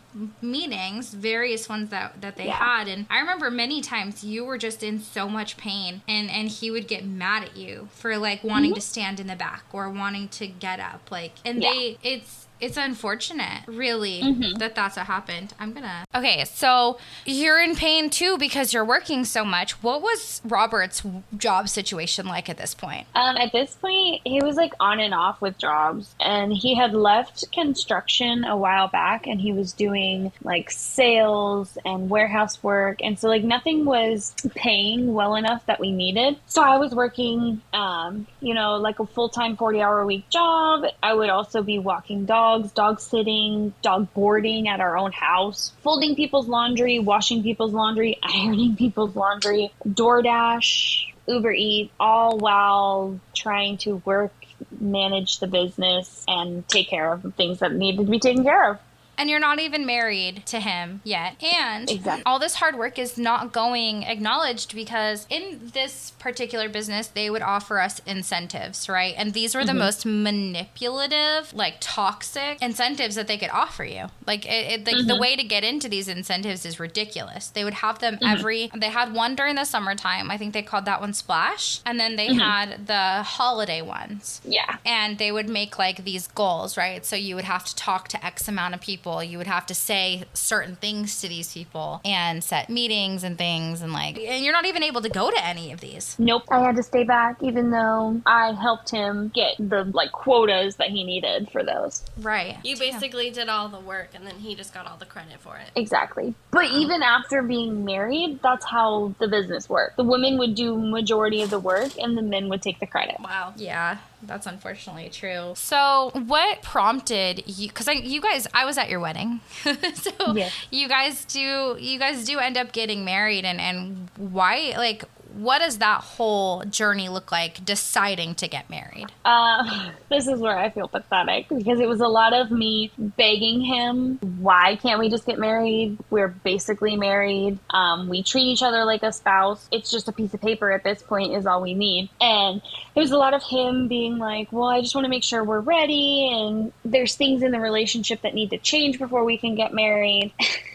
[0.42, 2.56] meetings, various ones that that they Yeah.
[2.56, 2.88] had.
[2.88, 6.72] And I remember many times you were just in so much pain, and and he
[6.72, 8.76] would get mad at you for like wanting mm-hmm.
[8.76, 11.34] to stand in the back or wanting to get up, like.
[11.44, 11.72] And Yeah.
[11.72, 14.58] they, it's it's unfortunate, really, Mhm.
[14.60, 15.54] that that's what happened.
[15.60, 16.06] I'm gonna.
[16.14, 19.82] Okay, so you're in pain too because you're working so much.
[19.84, 21.04] What was Robert's
[21.38, 23.08] job situation like at this point?
[23.16, 26.94] Um, at this point, he was like on and off with jobs, and he had
[26.94, 33.18] left construction a while back, and he was doing like sales and warehouse work, and
[33.18, 36.38] so like nothing was paying well enough that we needed.
[36.48, 40.30] So I was working, um, you know, like a full time forty hour a week
[40.30, 40.84] job.
[41.02, 46.16] I would also be walking dogs, dog sitting, dog boarding at our own house, folding
[46.16, 51.06] people's laundry, washing people's laundry, ironing people's laundry, DoorDash.
[51.28, 54.34] Uber Eats, all while trying to work,
[54.80, 58.80] manage the business, and take care of things that needed to be taken care of.
[59.20, 61.36] And you're not even married to him yet.
[61.44, 62.24] And Exactly.
[62.26, 67.42] all this hard work is not going acknowledged because in this particular business, they would
[67.42, 69.14] offer us incentives, right?
[69.18, 69.80] And these were the mm-hmm.
[69.80, 74.06] most manipulative, like toxic incentives that they could offer you.
[74.26, 75.22] Like, it, it, like the mm-hmm.
[75.22, 77.50] way to get into these incentives is ridiculous.
[77.50, 78.26] They would have them mm-hmm.
[78.26, 80.32] every, they had one during the summertime.
[80.32, 81.82] I think they called that one Splash.
[81.86, 84.78] And then they had the holiday ones Yeah.
[84.86, 87.06] and they would make like these goals, right?
[87.06, 89.09] So you would have to talk to X amount of people.
[89.18, 93.82] You would have to say certain things to these people and set meetings and things
[93.82, 96.16] and like and you're not even able to go to any of these.
[96.20, 96.44] Nope.
[96.50, 100.90] I had to stay back even though I helped him get the like quotas that
[100.90, 102.04] he needed for those.
[102.18, 102.58] Right.
[102.64, 105.58] You basically did all the work and then he just got all the credit for
[105.58, 105.72] it.
[105.76, 106.36] Exactly.
[106.52, 109.98] But even after being married, that's how the business worked.
[109.98, 113.18] The women would do majority of the work and the men would take the credit.
[113.20, 113.54] Wow.
[113.58, 115.54] Yeah, that's unfortunately true.
[115.56, 117.68] So, what prompted you?
[117.70, 119.42] Because I, you guys, I was at your wedding,
[119.94, 120.52] so Yes.
[120.72, 124.74] you guys do, you guys do end up getting married, and and why?
[124.78, 127.64] Like, what does that whole journey look like?
[127.64, 129.08] Deciding to get married.
[129.24, 133.62] Uh, this is where I feel pathetic because it was a lot of me begging
[133.62, 135.98] him, why can't we just get married?
[136.10, 137.60] We're basically married.
[137.70, 139.68] Um, we treat each other like a spouse.
[139.72, 142.10] It's just a piece of paper at this point, is all we need.
[142.20, 142.62] And
[142.96, 145.44] it was a lot of him being like, well, I just want to make sure
[145.44, 146.30] we're ready.
[146.32, 150.34] And there's things in the relationship that need to change before we can get married.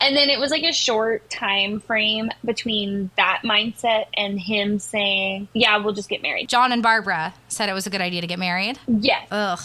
[0.00, 5.48] And then it was like a short time frame between that mindset and him saying,
[5.52, 6.48] Yeah, we'll just get married.
[6.48, 8.78] John and Barbara said it was a good idea to get married.
[8.86, 9.26] Yes.
[9.30, 9.60] Ugh.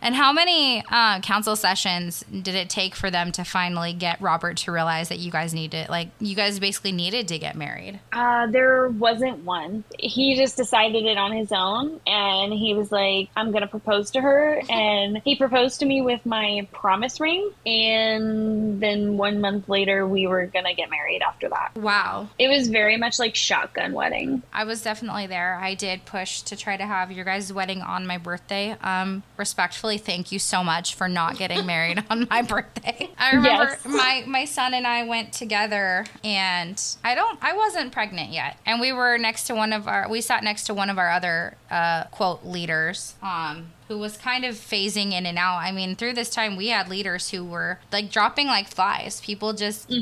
[0.00, 4.56] And how many uh, council sessions did it take for them to finally get Robert
[4.58, 8.00] to realize that you guys needed, like, you guys basically needed to get married?
[8.12, 9.84] Uh, there wasn't one.
[9.98, 14.20] He just decided it on his own, and he was like, "I'm gonna propose to
[14.20, 20.06] her," and he proposed to me with my promise ring, and then one month later,
[20.06, 21.22] we were gonna get married.
[21.22, 22.28] After that, Wow.
[22.38, 24.42] it was very much like shotgun wedding.
[24.52, 25.58] I was definitely there.
[25.60, 28.76] I did push to try to have your guys' wedding on my birthday.
[28.82, 33.10] Um, respectfully, thank you so much for not getting married on my birthday.
[33.18, 33.84] I remember Yes.
[33.86, 38.80] my my son and I went together, and I don't, I wasn't pregnant yet, and
[38.80, 41.56] we were next to one of our, we sat next to one of our other
[41.70, 43.14] uh, quote leaders.
[43.22, 45.58] Um, who was kind of phasing in and out.
[45.58, 49.20] I mean, through this time, we had leaders who were like dropping like flies.
[49.20, 49.92] People just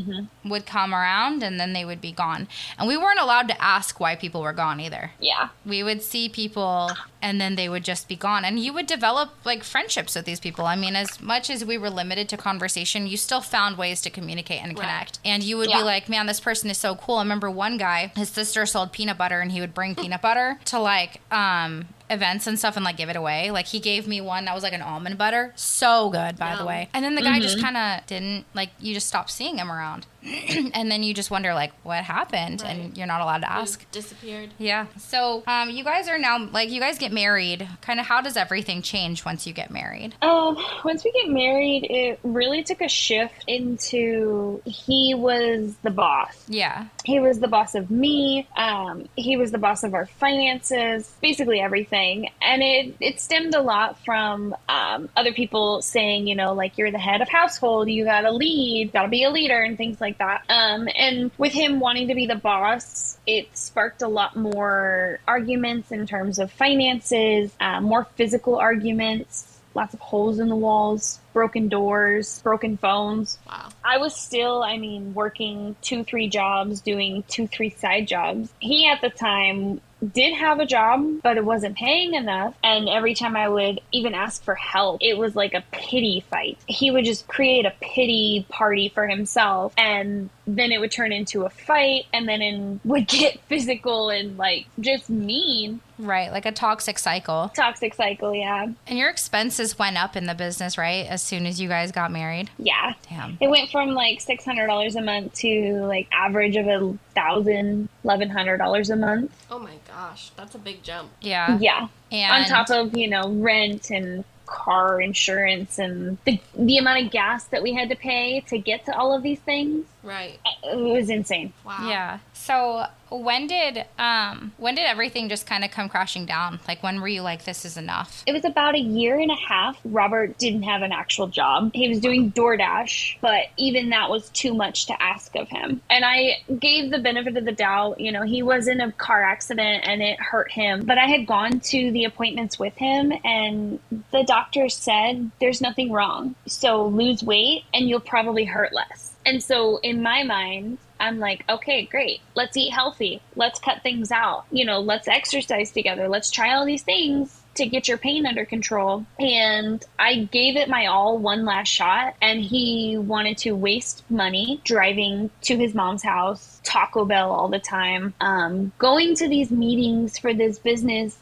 [0.44, 2.48] would come around and then they would be gone.
[2.78, 5.12] And we weren't allowed to ask why people were gone either.
[5.20, 8.44] Yeah, We would see people and then they would just be gone.
[8.44, 10.64] And you would develop like friendships with these people.
[10.66, 14.10] I mean, as much as we were limited to conversation, you still found ways to
[14.10, 15.18] communicate and connect.
[15.24, 15.78] And you would Yeah.
[15.78, 17.16] be like, man, this person is so cool.
[17.16, 20.58] I remember one guy, his sister sold peanut butter and he would bring peanut butter
[20.66, 23.50] to like, um, events and stuff and like give it away.
[23.50, 25.52] Like he gave me one that was like an almond butter.
[25.56, 26.88] So good, by the way.
[26.94, 27.64] And then the guy just Mm-hmm.
[27.64, 30.06] kind of didn't like you just stopped seeing him around.
[30.74, 33.90] and then you just wonder like what happened, and you're not allowed to ask.
[33.90, 34.50] Disappeared.
[34.58, 34.86] Yeah.
[34.98, 37.68] So, um, you guys are now like you guys get married.
[37.80, 40.14] Kind of, how does everything change once you get married?
[40.22, 46.44] Um, once we get married, it really took a shift into he was the boss.
[46.48, 46.86] Yeah.
[47.04, 48.46] He was the boss of me.
[48.56, 52.30] Um, he was the boss of our finances, basically everything.
[52.40, 56.90] And it, it stemmed a lot from um, other people saying, you know, like you're
[56.90, 60.44] the head of household, you gotta lead, gotta be a leader, and things like that.
[60.48, 65.92] Um, and with him wanting to be the boss, it sparked a lot more arguments
[65.92, 69.48] in terms of finances, uh, more physical arguments.
[69.74, 73.38] Lots of holes in the walls, broken doors, broken phones.
[73.46, 73.70] Wow.
[73.82, 78.52] I was still, I mean, working two, three jobs, doing two, three side jobs.
[78.58, 82.54] He at the time did have a job, but it wasn't paying enough.
[82.62, 86.58] And every time I would even ask for help, it was like a pity fight.
[86.66, 89.72] He would just create a pity party for himself.
[89.76, 94.36] And then it would turn into a fight and then it would get physical and
[94.36, 95.80] like just mean.
[95.98, 96.32] Right.
[96.32, 97.52] Like a toxic cycle.
[97.54, 98.66] Toxic cycle, yeah.
[98.86, 101.06] And your expenses went up in the business, right?
[101.06, 102.50] As soon as you guys got married.
[102.58, 102.94] Yeah.
[103.08, 103.38] Damn.
[103.40, 107.88] It went from like six hundred dollars a month to like average of a thousand,
[108.02, 109.32] eleven hundred dollars a month.
[109.50, 111.10] Oh my gosh, that's a big jump.
[111.20, 111.58] Yeah.
[111.58, 111.88] Yeah.
[112.10, 117.10] And On top of, you know, rent and car insurance and the the amount of
[117.12, 119.86] gas that we had to pay to get to all of these things.
[120.02, 120.38] Right.
[120.64, 121.52] It was insane.
[121.64, 121.88] Wow.
[121.88, 122.18] Yeah.
[122.32, 122.86] So
[123.18, 126.60] when did um when did everything just kind of come crashing down?
[126.66, 128.22] Like when were you like this is enough?
[128.26, 129.78] It was about a year and a half.
[129.84, 131.70] Robert didn't have an actual job.
[131.74, 135.80] He was doing DoorDash, but even that was too much to ask of him.
[135.90, 138.00] And I gave the benefit of the doubt.
[138.00, 140.84] You know, he was in a car accident and it hurt him.
[140.84, 143.78] But I had gone to the appointments with him, and
[144.10, 146.34] the doctor said, There's nothing wrong.
[146.46, 149.14] So lose weight and you'll probably hurt less.
[149.24, 152.20] And so in my mind, I'm like, okay, great.
[152.36, 153.20] Let's eat healthy.
[153.34, 154.44] Let's cut things out.
[154.52, 156.08] You know, let's exercise together.
[156.08, 159.04] Let's try all these things to get your pain under control.
[159.18, 162.14] And I gave it my all one last shot.
[162.22, 167.58] And he wanted to waste money driving to his mom's house, Taco Bell all the
[167.58, 171.18] time, um, going to these meetings for this business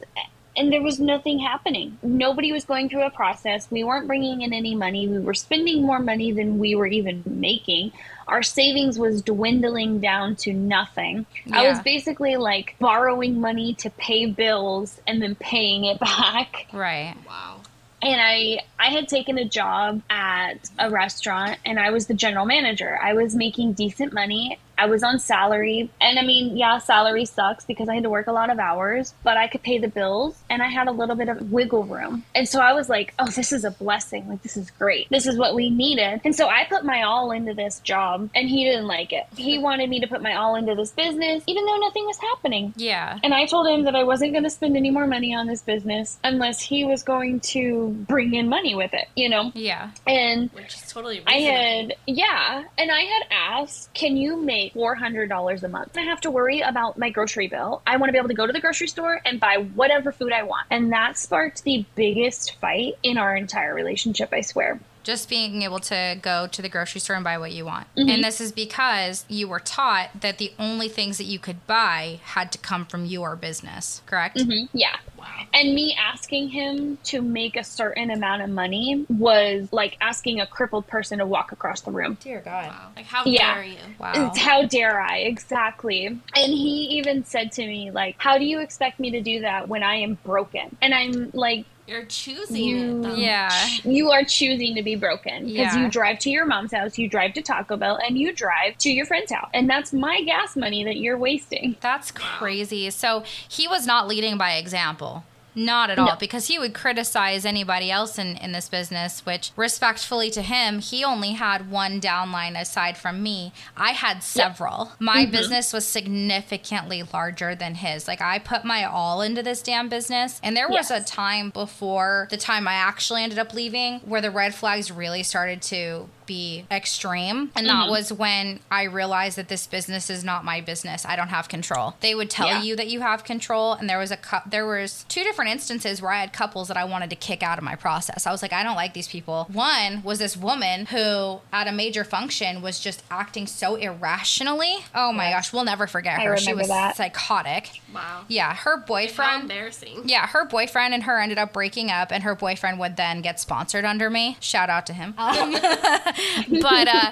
[0.60, 1.98] and there was nothing happening.
[2.02, 3.66] Nobody was going through a process.
[3.70, 5.08] We weren't bringing in any money.
[5.08, 7.92] We were spending more money than we were even making.
[8.28, 11.24] Our savings was dwindling down to nothing.
[11.50, 16.66] I was basically like borrowing money to pay bills and then paying it back.
[16.74, 17.16] Right.
[17.26, 17.62] Wow.
[18.02, 22.44] And I I had taken a job at a restaurant and I was the general
[22.44, 22.98] manager.
[23.02, 24.58] I was making decent money.
[24.80, 25.90] I was on salary.
[26.00, 29.12] And I mean, yeah, salary sucks because I had to work a lot of hours,
[29.22, 32.24] but I could pay the bills and I had a little bit of wiggle room.
[32.34, 34.26] And so I was like, oh, this is a blessing.
[34.26, 35.08] Like, this is great.
[35.10, 36.22] This is what we needed.
[36.24, 39.26] And so I put my all into this job and he didn't like it.
[39.36, 42.72] He wanted me to put my all into this business, even though nothing was happening.
[42.76, 43.18] Yeah.
[43.22, 45.60] And I told him that I wasn't going to spend any more money on this
[45.60, 49.52] business unless he was going to bring in money with it, you know?
[49.54, 49.90] Yeah.
[50.06, 55.62] And Which is totally I had, yeah, and I had asked, can you make $400
[55.62, 55.96] a month?
[55.96, 57.82] I have to worry about my grocery bill.
[57.86, 60.32] I want to be able to go to the grocery store and buy whatever food
[60.32, 60.66] I want.
[60.70, 64.80] And that sparked the biggest fight in our entire relationship, I swear.
[65.02, 67.86] Just being able to go to the grocery store and buy what you want.
[67.96, 68.08] Mm-hmm.
[68.10, 72.20] And this is because you were taught that the only things that you could buy
[72.24, 74.40] had to come from your business, correct?
[74.72, 74.96] Yeah.
[75.18, 75.26] Wow.
[75.52, 80.46] And me asking him to make a certain amount of money was like asking a
[80.46, 82.16] crippled person to walk across the room.
[82.20, 82.68] Dear God.
[82.68, 82.88] Wow.
[82.96, 83.54] Like, how Yeah.
[83.54, 83.78] dare you?
[83.98, 84.32] Wow.
[84.36, 85.18] How dare I?
[85.18, 86.06] Exactly.
[86.06, 89.68] And he even said to me, like, how do you expect me to do that
[89.68, 90.76] when I am broken?
[90.80, 93.18] And I'm like, You're choosing You- it.
[93.18, 93.50] Yeah.
[93.84, 95.82] you are choosing to be broken because Yeah.
[95.82, 98.90] you drive to your mom's house, you drive to Taco Bell, and you drive to
[98.92, 99.50] your friend's house.
[99.52, 101.74] And that's my gas money that you're wasting.
[101.80, 102.90] That's crazy.
[102.90, 105.24] So he was not leading by example.
[105.54, 106.16] Not at all, No.
[106.18, 111.04] because he would criticize anybody else in, in this business, which respectfully to him, he
[111.04, 113.52] only had one downline aside from me.
[113.76, 114.92] I had several.
[114.98, 115.32] My mm-hmm.
[115.32, 118.06] business was significantly larger than his.
[118.06, 120.40] Like, I put my all into this damn business.
[120.42, 124.30] And there was a time before the time I actually ended up leaving where the
[124.30, 127.50] red flags really started to be extreme.
[127.56, 131.04] And that was when I realized that this business is not my business.
[131.04, 131.94] I don't have control.
[132.00, 132.62] They would tell Yeah.
[132.62, 136.00] you that you have control and there was a cou- there was two different instances
[136.00, 138.26] where I had couples that I wanted to kick out of my process.
[138.28, 139.48] I was like I don't like these people.
[139.52, 144.76] One was this woman who at a major function was just acting so irrationally.
[144.94, 146.36] Oh my gosh, we'll never forget her.
[146.36, 146.96] She was that.
[146.96, 147.80] psychotic.
[147.92, 148.22] Wow.
[148.28, 150.02] Yeah, her boyfriend embarrassing.
[150.04, 153.40] yeah, her boyfriend and her ended up breaking up, and her boyfriend would then get
[153.40, 154.36] sponsored under me.
[154.40, 155.14] Shout out to him.
[155.18, 155.56] Um,
[156.48, 157.10] but uh,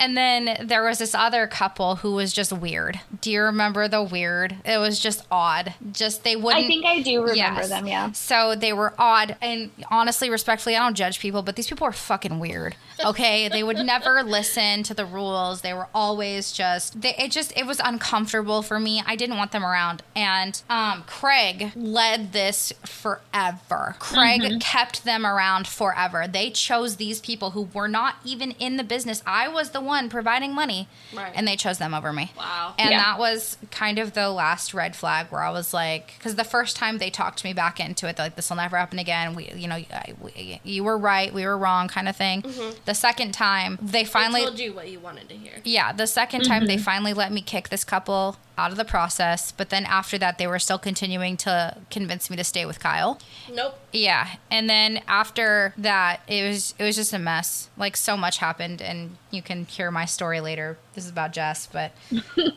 [0.00, 3.00] and then there was this other couple who was just weird.
[3.20, 4.56] Do you remember the weird?
[4.64, 5.74] It was just odd.
[5.92, 6.64] Just they wouldn't.
[6.64, 7.68] I think I do remember Yes.
[7.68, 7.86] them.
[7.86, 8.12] Yeah.
[8.12, 11.92] So they were odd, and honestly, respectfully, I don't judge people, but these people are
[11.92, 12.76] fucking weird.
[13.04, 15.60] Okay, they would never listen to the rules.
[15.60, 17.00] They were always just.
[17.00, 19.02] They, it just it was uncomfortable for me.
[19.06, 23.96] I didn't want them around, and um, Craig led this forever.
[23.98, 26.26] Craig kept them around forever.
[26.26, 29.22] They chose these people who were not even in the business.
[29.26, 31.32] I was the one providing money, Right.
[31.34, 32.32] and they chose them over me.
[32.36, 32.74] Wow.
[32.78, 32.98] And Yeah.
[32.98, 36.76] that was kind of the last red flag where I was like, because the first
[36.76, 39.34] time they talked me back into it, like this will never happen again.
[39.34, 42.42] We, you know, I, we, you were right, we were wrong, kind of thing.
[42.42, 42.76] Mm-hmm.
[42.84, 45.54] The second time they I finally, told you what you wanted to hear.
[45.64, 46.82] yeah, the 2nd time they mm-hmm.
[46.82, 49.52] finally let me kick this couple out of the process.
[49.52, 53.20] But then after that, they were still continuing to convince me to stay with Kyle.
[53.52, 53.78] Nope.
[53.92, 57.70] Yeah, and then after that, it was it was just a mess.
[57.76, 60.76] Like so much happened, and you can hear my story later.
[60.94, 61.92] This is about Jess, but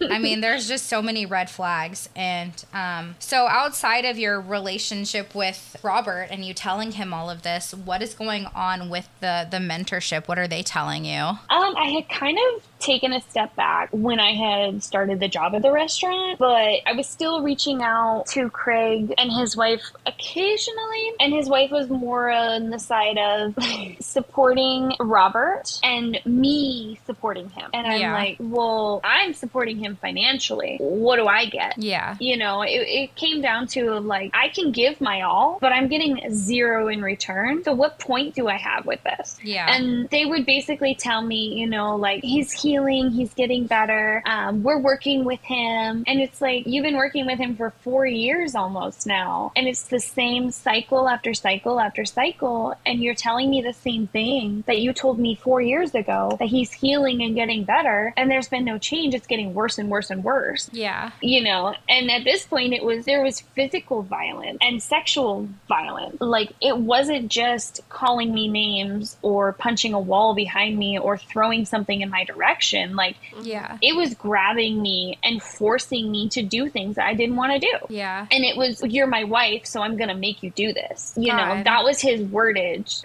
[0.09, 2.09] I mean, there's just so many red flags.
[2.15, 7.43] And um, so, outside of your relationship with Robert and you telling him all of
[7.43, 10.27] this, what is going on with the the mentorship?
[10.27, 11.21] What are they telling you?
[11.21, 15.55] Um, I had kind of taken a step back when I had started the job
[15.55, 21.11] at the restaurant, but I was still reaching out to Craig and his wife occasionally.
[21.19, 23.55] And his wife was more on the side of
[23.99, 27.69] supporting Robert and me supporting him.
[27.73, 28.13] And I'm Yeah.
[28.13, 30.77] like, well, I'm supporting him financially.
[30.79, 31.77] What do I get?
[31.77, 32.69] Yeah, you know, it,
[33.01, 37.01] it came down to like, I can give my all, but I'm getting zero in
[37.01, 37.63] return.
[37.63, 39.37] So, what point do I have with this?
[39.43, 39.73] Yeah.
[39.73, 44.63] And they would basically tell me, you know, like, he's healing, he's getting better, um,
[44.63, 46.03] we're working with him.
[46.07, 49.51] And it's like, you've been working with him for four years almost now.
[49.55, 52.75] And it's the same cycle after cycle after cycle.
[52.85, 56.47] And you're telling me the same thing that you told me four years ago that
[56.47, 58.13] he's healing and getting better.
[58.15, 59.13] And there's been no change.
[59.15, 60.69] It's getting worse and worse and worse.
[60.71, 65.47] Yeah, you know and at this point it was there was physical violence and sexual
[65.67, 66.17] violence.
[66.19, 71.65] Like it wasn't just calling me names or punching a wall behind me or throwing
[71.65, 72.95] something in my direction.
[72.95, 77.35] Like yeah, it was grabbing me and forcing me to do things that i didn't
[77.35, 77.77] want to do.
[77.89, 78.27] Yeah.
[78.31, 81.13] and it was you're my wife so i'm gonna make you do this.
[81.15, 83.01] You know that was his wordage.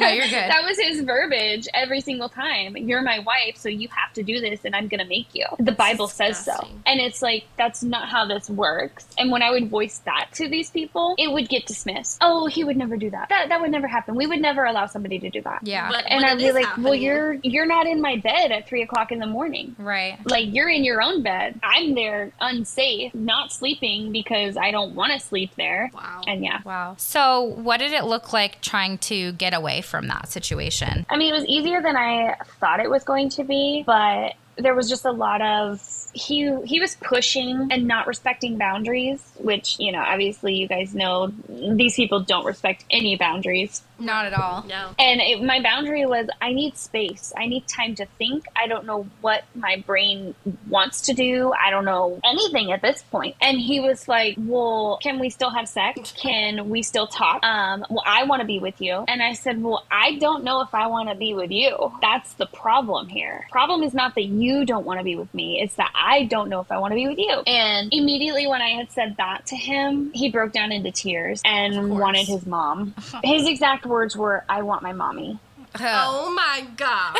[0.00, 0.32] No, you're good.
[0.32, 2.76] that was his verbiage every single time.
[2.76, 5.46] You're my wife so you have to do this and i'm gonna make you.
[5.58, 6.56] The bible says so.
[6.86, 9.06] and it's like that's not how this works.
[9.18, 12.18] And when i would voice that to these people it would get dismissed.
[12.20, 13.28] Oh he would never do that.
[13.28, 14.14] That, that would never happen.
[14.14, 15.60] We would never allow somebody to do that.
[15.64, 18.68] Yeah, But and i'd be is like well you're you're not in my bed at
[18.68, 19.74] three o'clock in the morning.
[19.78, 20.18] Right.
[20.26, 21.60] like you're in your own bed.
[21.62, 25.90] I'm there unsafe not sleeping because i don't want to sleep there.
[25.94, 26.22] Wow.
[26.26, 26.60] and yeah.
[26.64, 26.94] Wow.
[26.98, 31.06] So, what did it look like trying to get away from that situation?
[31.10, 31.44] I mean, it was
[31.80, 35.80] than I thought it was going to be, but there was just a lot of
[36.14, 41.32] he he was pushing and not respecting boundaries, which you know, obviously, you guys know
[41.48, 43.82] these people don't respect any boundaries.
[43.98, 44.64] Not at all.
[44.64, 44.90] no.
[44.98, 47.32] And it, my boundary was I need space.
[47.36, 48.44] I need time to think.
[48.56, 50.34] I don't know what my brain
[50.68, 51.52] wants to do.
[51.52, 53.36] I don't know anything at this point.
[53.40, 56.12] And he was like, "Well, can we still have sex?
[56.16, 57.44] Can we still talk?
[57.44, 60.60] Um, well, I want to be with you." And I said, "Well, I don't know
[60.60, 61.92] if I want to be with you.
[62.02, 63.46] That's the problem here.
[63.50, 65.60] Problem is not that you don't want to be with me.
[65.60, 68.60] It's that I don't know if I want to be with you." And immediately when
[68.60, 72.94] I had said that to him, he broke down into tears and wanted his mom.
[73.24, 75.38] His exact words were, "I want my mommy."
[75.80, 77.16] Oh my god.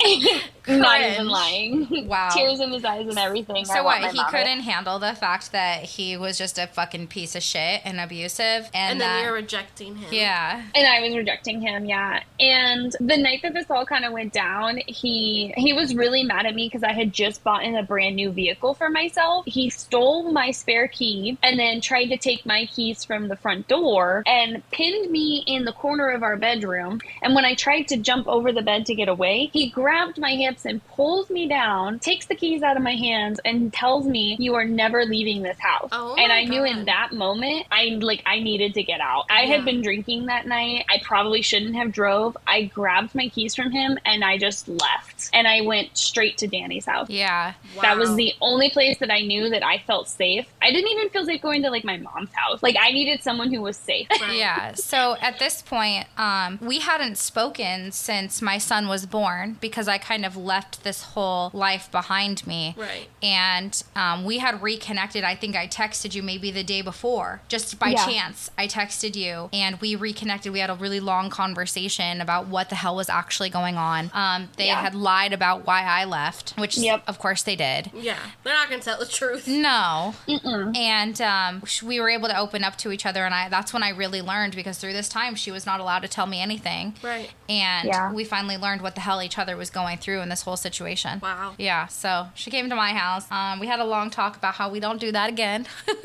[0.68, 2.06] Not even lying.
[2.06, 2.28] Wow.
[2.30, 3.64] Tears in his eyes and everything.
[3.64, 3.98] So what?
[4.10, 4.30] He mommy.
[4.30, 8.68] couldn't handle the fact that he was just a fucking piece of shit and abusive,
[8.74, 10.12] and, and that then you're rejecting him.
[10.12, 12.22] yeah, And I was rejecting him, yeah.
[12.38, 16.44] And the night that this all kind of went down, he he was really mad
[16.46, 19.44] at me because I had just bought in a brand new vehicle for myself.
[19.46, 23.68] He stole my spare key and then tried to take my keys from the front
[23.68, 27.00] door and pinned me in the corner of our bedroom.
[27.22, 30.34] And when I tried to jump over the bed to get away, he grabbed my
[30.34, 34.36] hips and pulls me down, takes the keys out of my hands, and tells me,
[34.38, 38.22] "You are never leaving this house." Oh and I knew in that moment, I like
[38.26, 39.24] I needed to get out.
[39.30, 39.56] I Yeah.
[39.56, 40.84] had been drinking that night.
[40.90, 42.36] I probably shouldn't have drove.
[42.46, 45.17] I grabbed my keys from him and I just left.
[45.32, 47.08] And I went straight to Danny's house.
[47.10, 50.46] yeah, That was the only place that I knew that I felt safe.
[50.62, 52.62] I didn't even feel safe going to like my mom's house.
[52.62, 54.08] Like I needed someone who was safe.
[54.20, 54.36] Right.
[54.36, 54.72] yeah.
[54.74, 59.98] So at this point, um, we hadn't spoken since my son was born because I
[59.98, 62.74] kind of left this whole life behind me.
[62.76, 63.08] Right.
[63.22, 65.24] And um, we had reconnected.
[65.24, 68.04] I think I texted you maybe the day before, just by Yeah.
[68.06, 68.50] chance.
[68.58, 70.52] I texted you and we reconnected.
[70.52, 74.10] We had a really long conversation about what the hell was actually going on.
[74.14, 74.80] Um, they Yeah.
[74.80, 77.02] had lied about why I left, which Yep.
[77.06, 77.90] of course they did.
[77.94, 78.18] Yeah.
[78.44, 79.46] They're not going to tell the truth.
[79.48, 80.14] No.
[80.28, 80.76] Mm-mm.
[80.76, 83.82] And um, we were able to open up to each other, and I that's when
[83.82, 86.94] I really learned because through this time she was not allowed to tell me anything,
[87.02, 87.30] Right.
[87.48, 88.12] and Yeah.
[88.12, 91.20] we finally learned what the hell each other was going through in this whole situation.
[91.22, 91.54] Wow.
[91.58, 93.24] Yeah, so she came to my house.
[93.30, 95.66] Um, we had a long talk about how we don't do that again.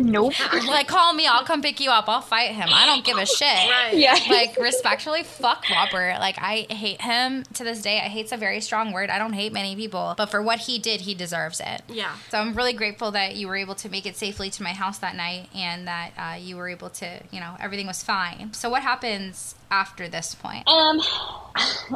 [0.00, 0.32] Nope.
[0.68, 2.68] like, call me, I'll come pick you up, I'll fight him.
[2.70, 3.48] I don't give a shit.
[3.68, 3.94] Right.
[3.94, 4.16] Yeah.
[4.30, 6.18] Like, respectfully, fuck Robert.
[6.20, 7.96] Like, I hate him to this day.
[7.98, 9.10] I hate a very strong word.
[9.10, 11.82] I don't hate many people, but for what he did, he deserves it.
[11.86, 12.14] Yeah.
[12.30, 14.98] So I'm really grateful that you were able to make it safely to my house
[14.98, 18.54] that night and that uh, you were able to, you know, everything was fine.
[18.54, 20.66] So what happens after this point?
[20.68, 21.00] Um,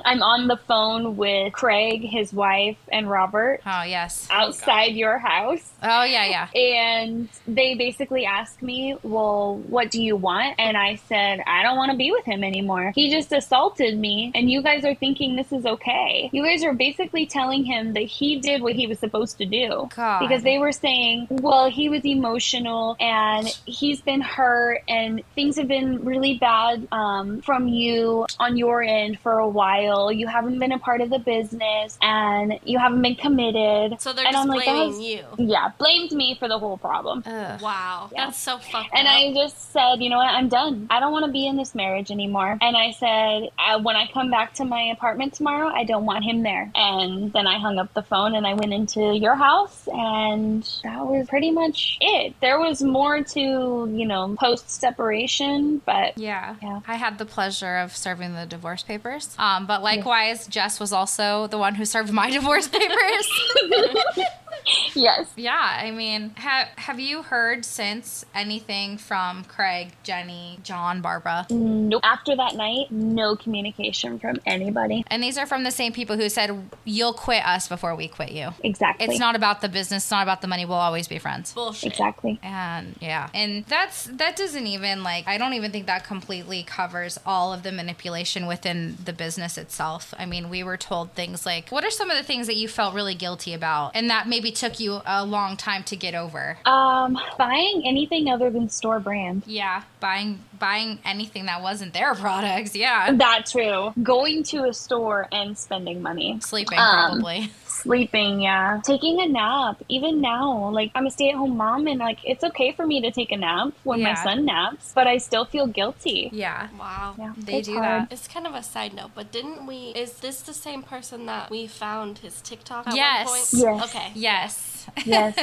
[0.05, 4.27] I'm on the phone with Craig, his wife, and Robert Oh, yes.
[4.31, 5.71] outside your house.
[5.83, 6.61] Oh, yeah, yeah.
[6.61, 10.57] And they basically asked me, Well, what do you want?
[10.59, 12.93] And I said, I don't want to be with him anymore.
[12.95, 16.29] He just assaulted me, and you guys are thinking this is okay.
[16.33, 19.89] You guys are basically telling him that he did what he was supposed to do.
[19.95, 20.21] God.
[20.21, 25.69] Because they were saying, Well, he was emotional and he's been hurt, and things have
[25.69, 30.11] been really bad um, from you on your end for a while.
[30.13, 34.01] You haven't been a part of the business, and you haven't been committed.
[34.01, 35.25] So they're And just I'm like, blaming "Guys, you.
[35.39, 37.23] Yeah, blamed me for the whole problem.
[37.27, 37.61] Ugh.
[37.63, 38.09] Wow.
[38.13, 38.27] Yeah.
[38.27, 39.15] That's so fucked And up.
[39.15, 40.87] I just said, you know what, I'm done.
[40.91, 42.59] I don't want to be in this marriage anymore.
[42.61, 46.25] And I said, uh, when I come back to my apartment tomorrow, I don't want
[46.25, 46.71] him there.
[46.75, 51.07] And then I hung up the phone and I went into your house, and that
[51.07, 52.35] was pretty much it.
[52.41, 56.57] There was more to, you know, post separation, but Yeah.
[56.63, 56.81] Yeah.
[56.87, 59.35] I had the pleasure of serving the divorce papers.
[59.39, 63.29] Um, but likewise, Jess was also the one who served my divorce papers.
[64.95, 65.33] yes.
[65.37, 71.47] yeah, I mean, have have you heard since anything from Craig, Jenny, John, Barbara?
[71.51, 72.01] Nope.
[72.05, 75.05] After that night, no communication from anybody.
[75.09, 78.33] And these are from the same people who said, You'll quit us before we quit
[78.33, 78.51] you.
[78.63, 79.07] Exactly.
[79.07, 81.53] It's not about the business, it's not about the money, we'll always be friends.
[81.53, 81.93] Bullshit.
[81.93, 82.39] Exactly.
[82.43, 87.19] And yeah, and that's that doesn't even like I don't even think that completely covers
[87.27, 90.15] all of the manipulation within the business itself.
[90.19, 92.69] I mean, we were told things like, "What are some of the things that you
[92.69, 96.59] felt really guilty about?" and that maybe took you a long time to get over.
[96.65, 99.43] Um, buying anything other than store brand.
[99.47, 102.75] Yeah, buying buying anything that wasn't their products.
[102.75, 103.93] Yeah, That too.
[104.03, 106.39] Going to a store and spending money.
[106.41, 107.53] sleeping Um, probably.
[107.83, 108.81] Sleeping, yeah.
[108.85, 109.83] Taking a nap.
[109.89, 113.33] Even now, like I'm a stay-at-home mom, and like it's okay for me to take
[113.33, 116.31] a nap when my son naps, but I still feel guilty.
[116.33, 117.15] Yeah, Wow.
[117.19, 118.03] Yeah, They it's do hard.
[118.03, 118.13] that.
[118.13, 119.93] It's kind of a side note, but didn't we?
[119.97, 123.27] Is this the same person that we found his TikTok at Yes.
[123.27, 123.49] one point?
[123.53, 123.85] Yes.
[123.95, 124.11] Okay.
[124.15, 124.72] yes,
[125.05, 125.35] Yes.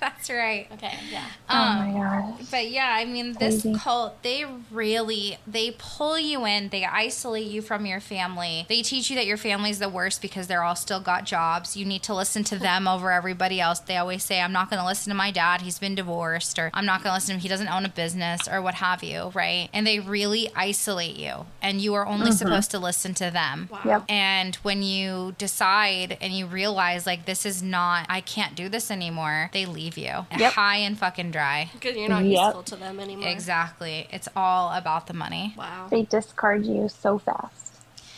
[0.00, 0.66] that's right.
[0.74, 0.94] Okay.
[1.10, 1.24] Yeah.
[1.48, 2.46] oh Um, my god.
[2.50, 3.78] But yeah, I mean, this Crazy.
[3.78, 8.66] cult, they really, they pull you in, they isolate you from your family.
[8.68, 11.76] They teach you that your family's the worst because they're all still got jobs.
[11.76, 13.80] You need to listen to them over everybody else.
[13.80, 15.62] They always say, I'm not going to listen to my dad.
[15.62, 16.58] He's been divorced.
[16.58, 17.40] Or I'm not going to listen to him.
[17.40, 19.68] He doesn't own a business or what have you, right?
[19.72, 21.46] And they really isolate you.
[21.62, 23.68] And you are only supposed to listen to them.
[23.70, 23.80] Wow.
[23.84, 24.04] Yep.
[24.08, 28.90] And when you decide and you realize, like, this is not, I can't do this
[28.90, 30.52] anymore, they leave you Yep.
[30.54, 31.70] high and fucking dry.
[31.72, 32.44] Because you're not Yep.
[32.46, 33.28] useful to them anymore.
[33.28, 34.08] Exactly.
[34.10, 35.54] It's all about the money.
[35.56, 35.88] Wow.
[35.90, 37.69] They discard you so fast.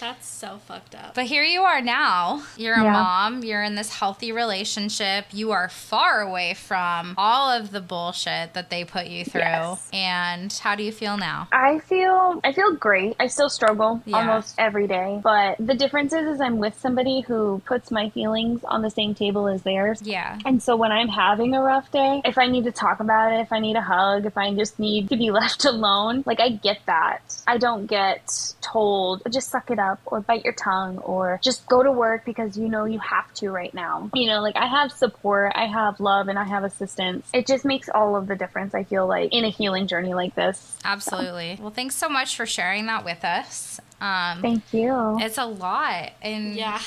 [0.03, 1.15] That's so fucked up.
[1.15, 2.43] But here you are now.
[2.57, 2.91] You're a Yeah.
[2.91, 3.45] mom.
[3.45, 5.27] You're in this healthy relationship.
[5.31, 9.43] You are far away from all of the bullshit that they put you through.
[9.43, 9.89] Yes.
[9.93, 11.47] And how do you feel now?
[11.53, 13.15] I feel I feel great.
[13.21, 14.17] I still struggle Yeah.
[14.17, 18.65] almost every day, but the difference is, is I'm with somebody who puts my feelings
[18.65, 20.03] on the same table as theirs.
[20.03, 20.37] Yeah.
[20.45, 23.39] And so when I'm having a rough day, if I need to talk about it,
[23.39, 26.49] if I need a hug, if I just need to be left alone, like I
[26.49, 27.21] get that.
[27.47, 31.83] I don't get told, just suck it up or bite your tongue or just go
[31.83, 34.11] to work because you know you have to right now.
[34.15, 37.29] You know, like I have support, I have love, and I have assistance.
[37.33, 40.35] It just makes all of the difference, I feel like, in a healing journey like
[40.35, 40.77] this.
[40.85, 41.59] Absolutely.
[41.61, 43.81] Well, thanks so much for sharing that with us.
[44.03, 45.17] Um, Thank you.
[45.21, 46.11] it's a lot.
[46.21, 46.81] And yeah.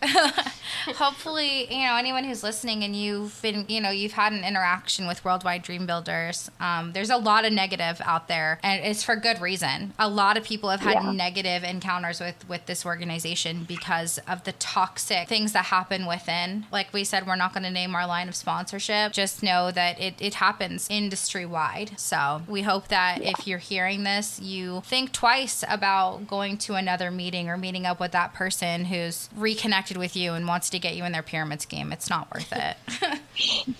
[0.96, 5.06] hopefully you know anyone who's listening and you've been you know you've had an interaction
[5.06, 9.16] with worldwide dream builders um, there's a lot of negative out there and it's for
[9.16, 11.12] good reason a lot of people have had Yeah.
[11.12, 16.92] negative encounters with with this organization because of the toxic things that happen within like
[16.92, 20.14] we said we're not going to name our line of sponsorship just know that it,
[20.20, 25.62] it happens industry wide so we hope that if you're hearing this you think twice
[25.68, 30.32] about going to another meeting or meeting up with that person who's reconnected with you
[30.32, 31.92] and wants to get you in their pyramid scheme.
[31.92, 32.76] It's not worth it.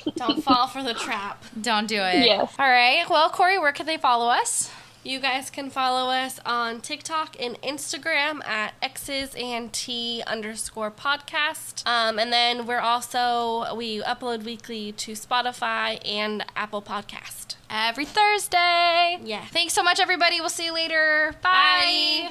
[0.17, 1.45] Don't fall for the trap.
[1.61, 2.25] Don't do it.
[2.25, 2.55] Yes.
[2.59, 3.05] All right.
[3.09, 4.71] Well, Corey, where can they follow us?
[5.03, 11.87] You guys can follow us on TikTok and Instagram at X's and T underscore podcast.
[11.87, 17.57] Um, and then we're also, we upload weekly to Spotify and Apple Podcast.
[17.71, 19.19] Every Thursday.
[19.25, 19.47] Yeah.
[19.47, 20.39] Thanks so much, everybody.
[20.41, 21.35] We'll see you later.
[21.43, 22.31] Bye.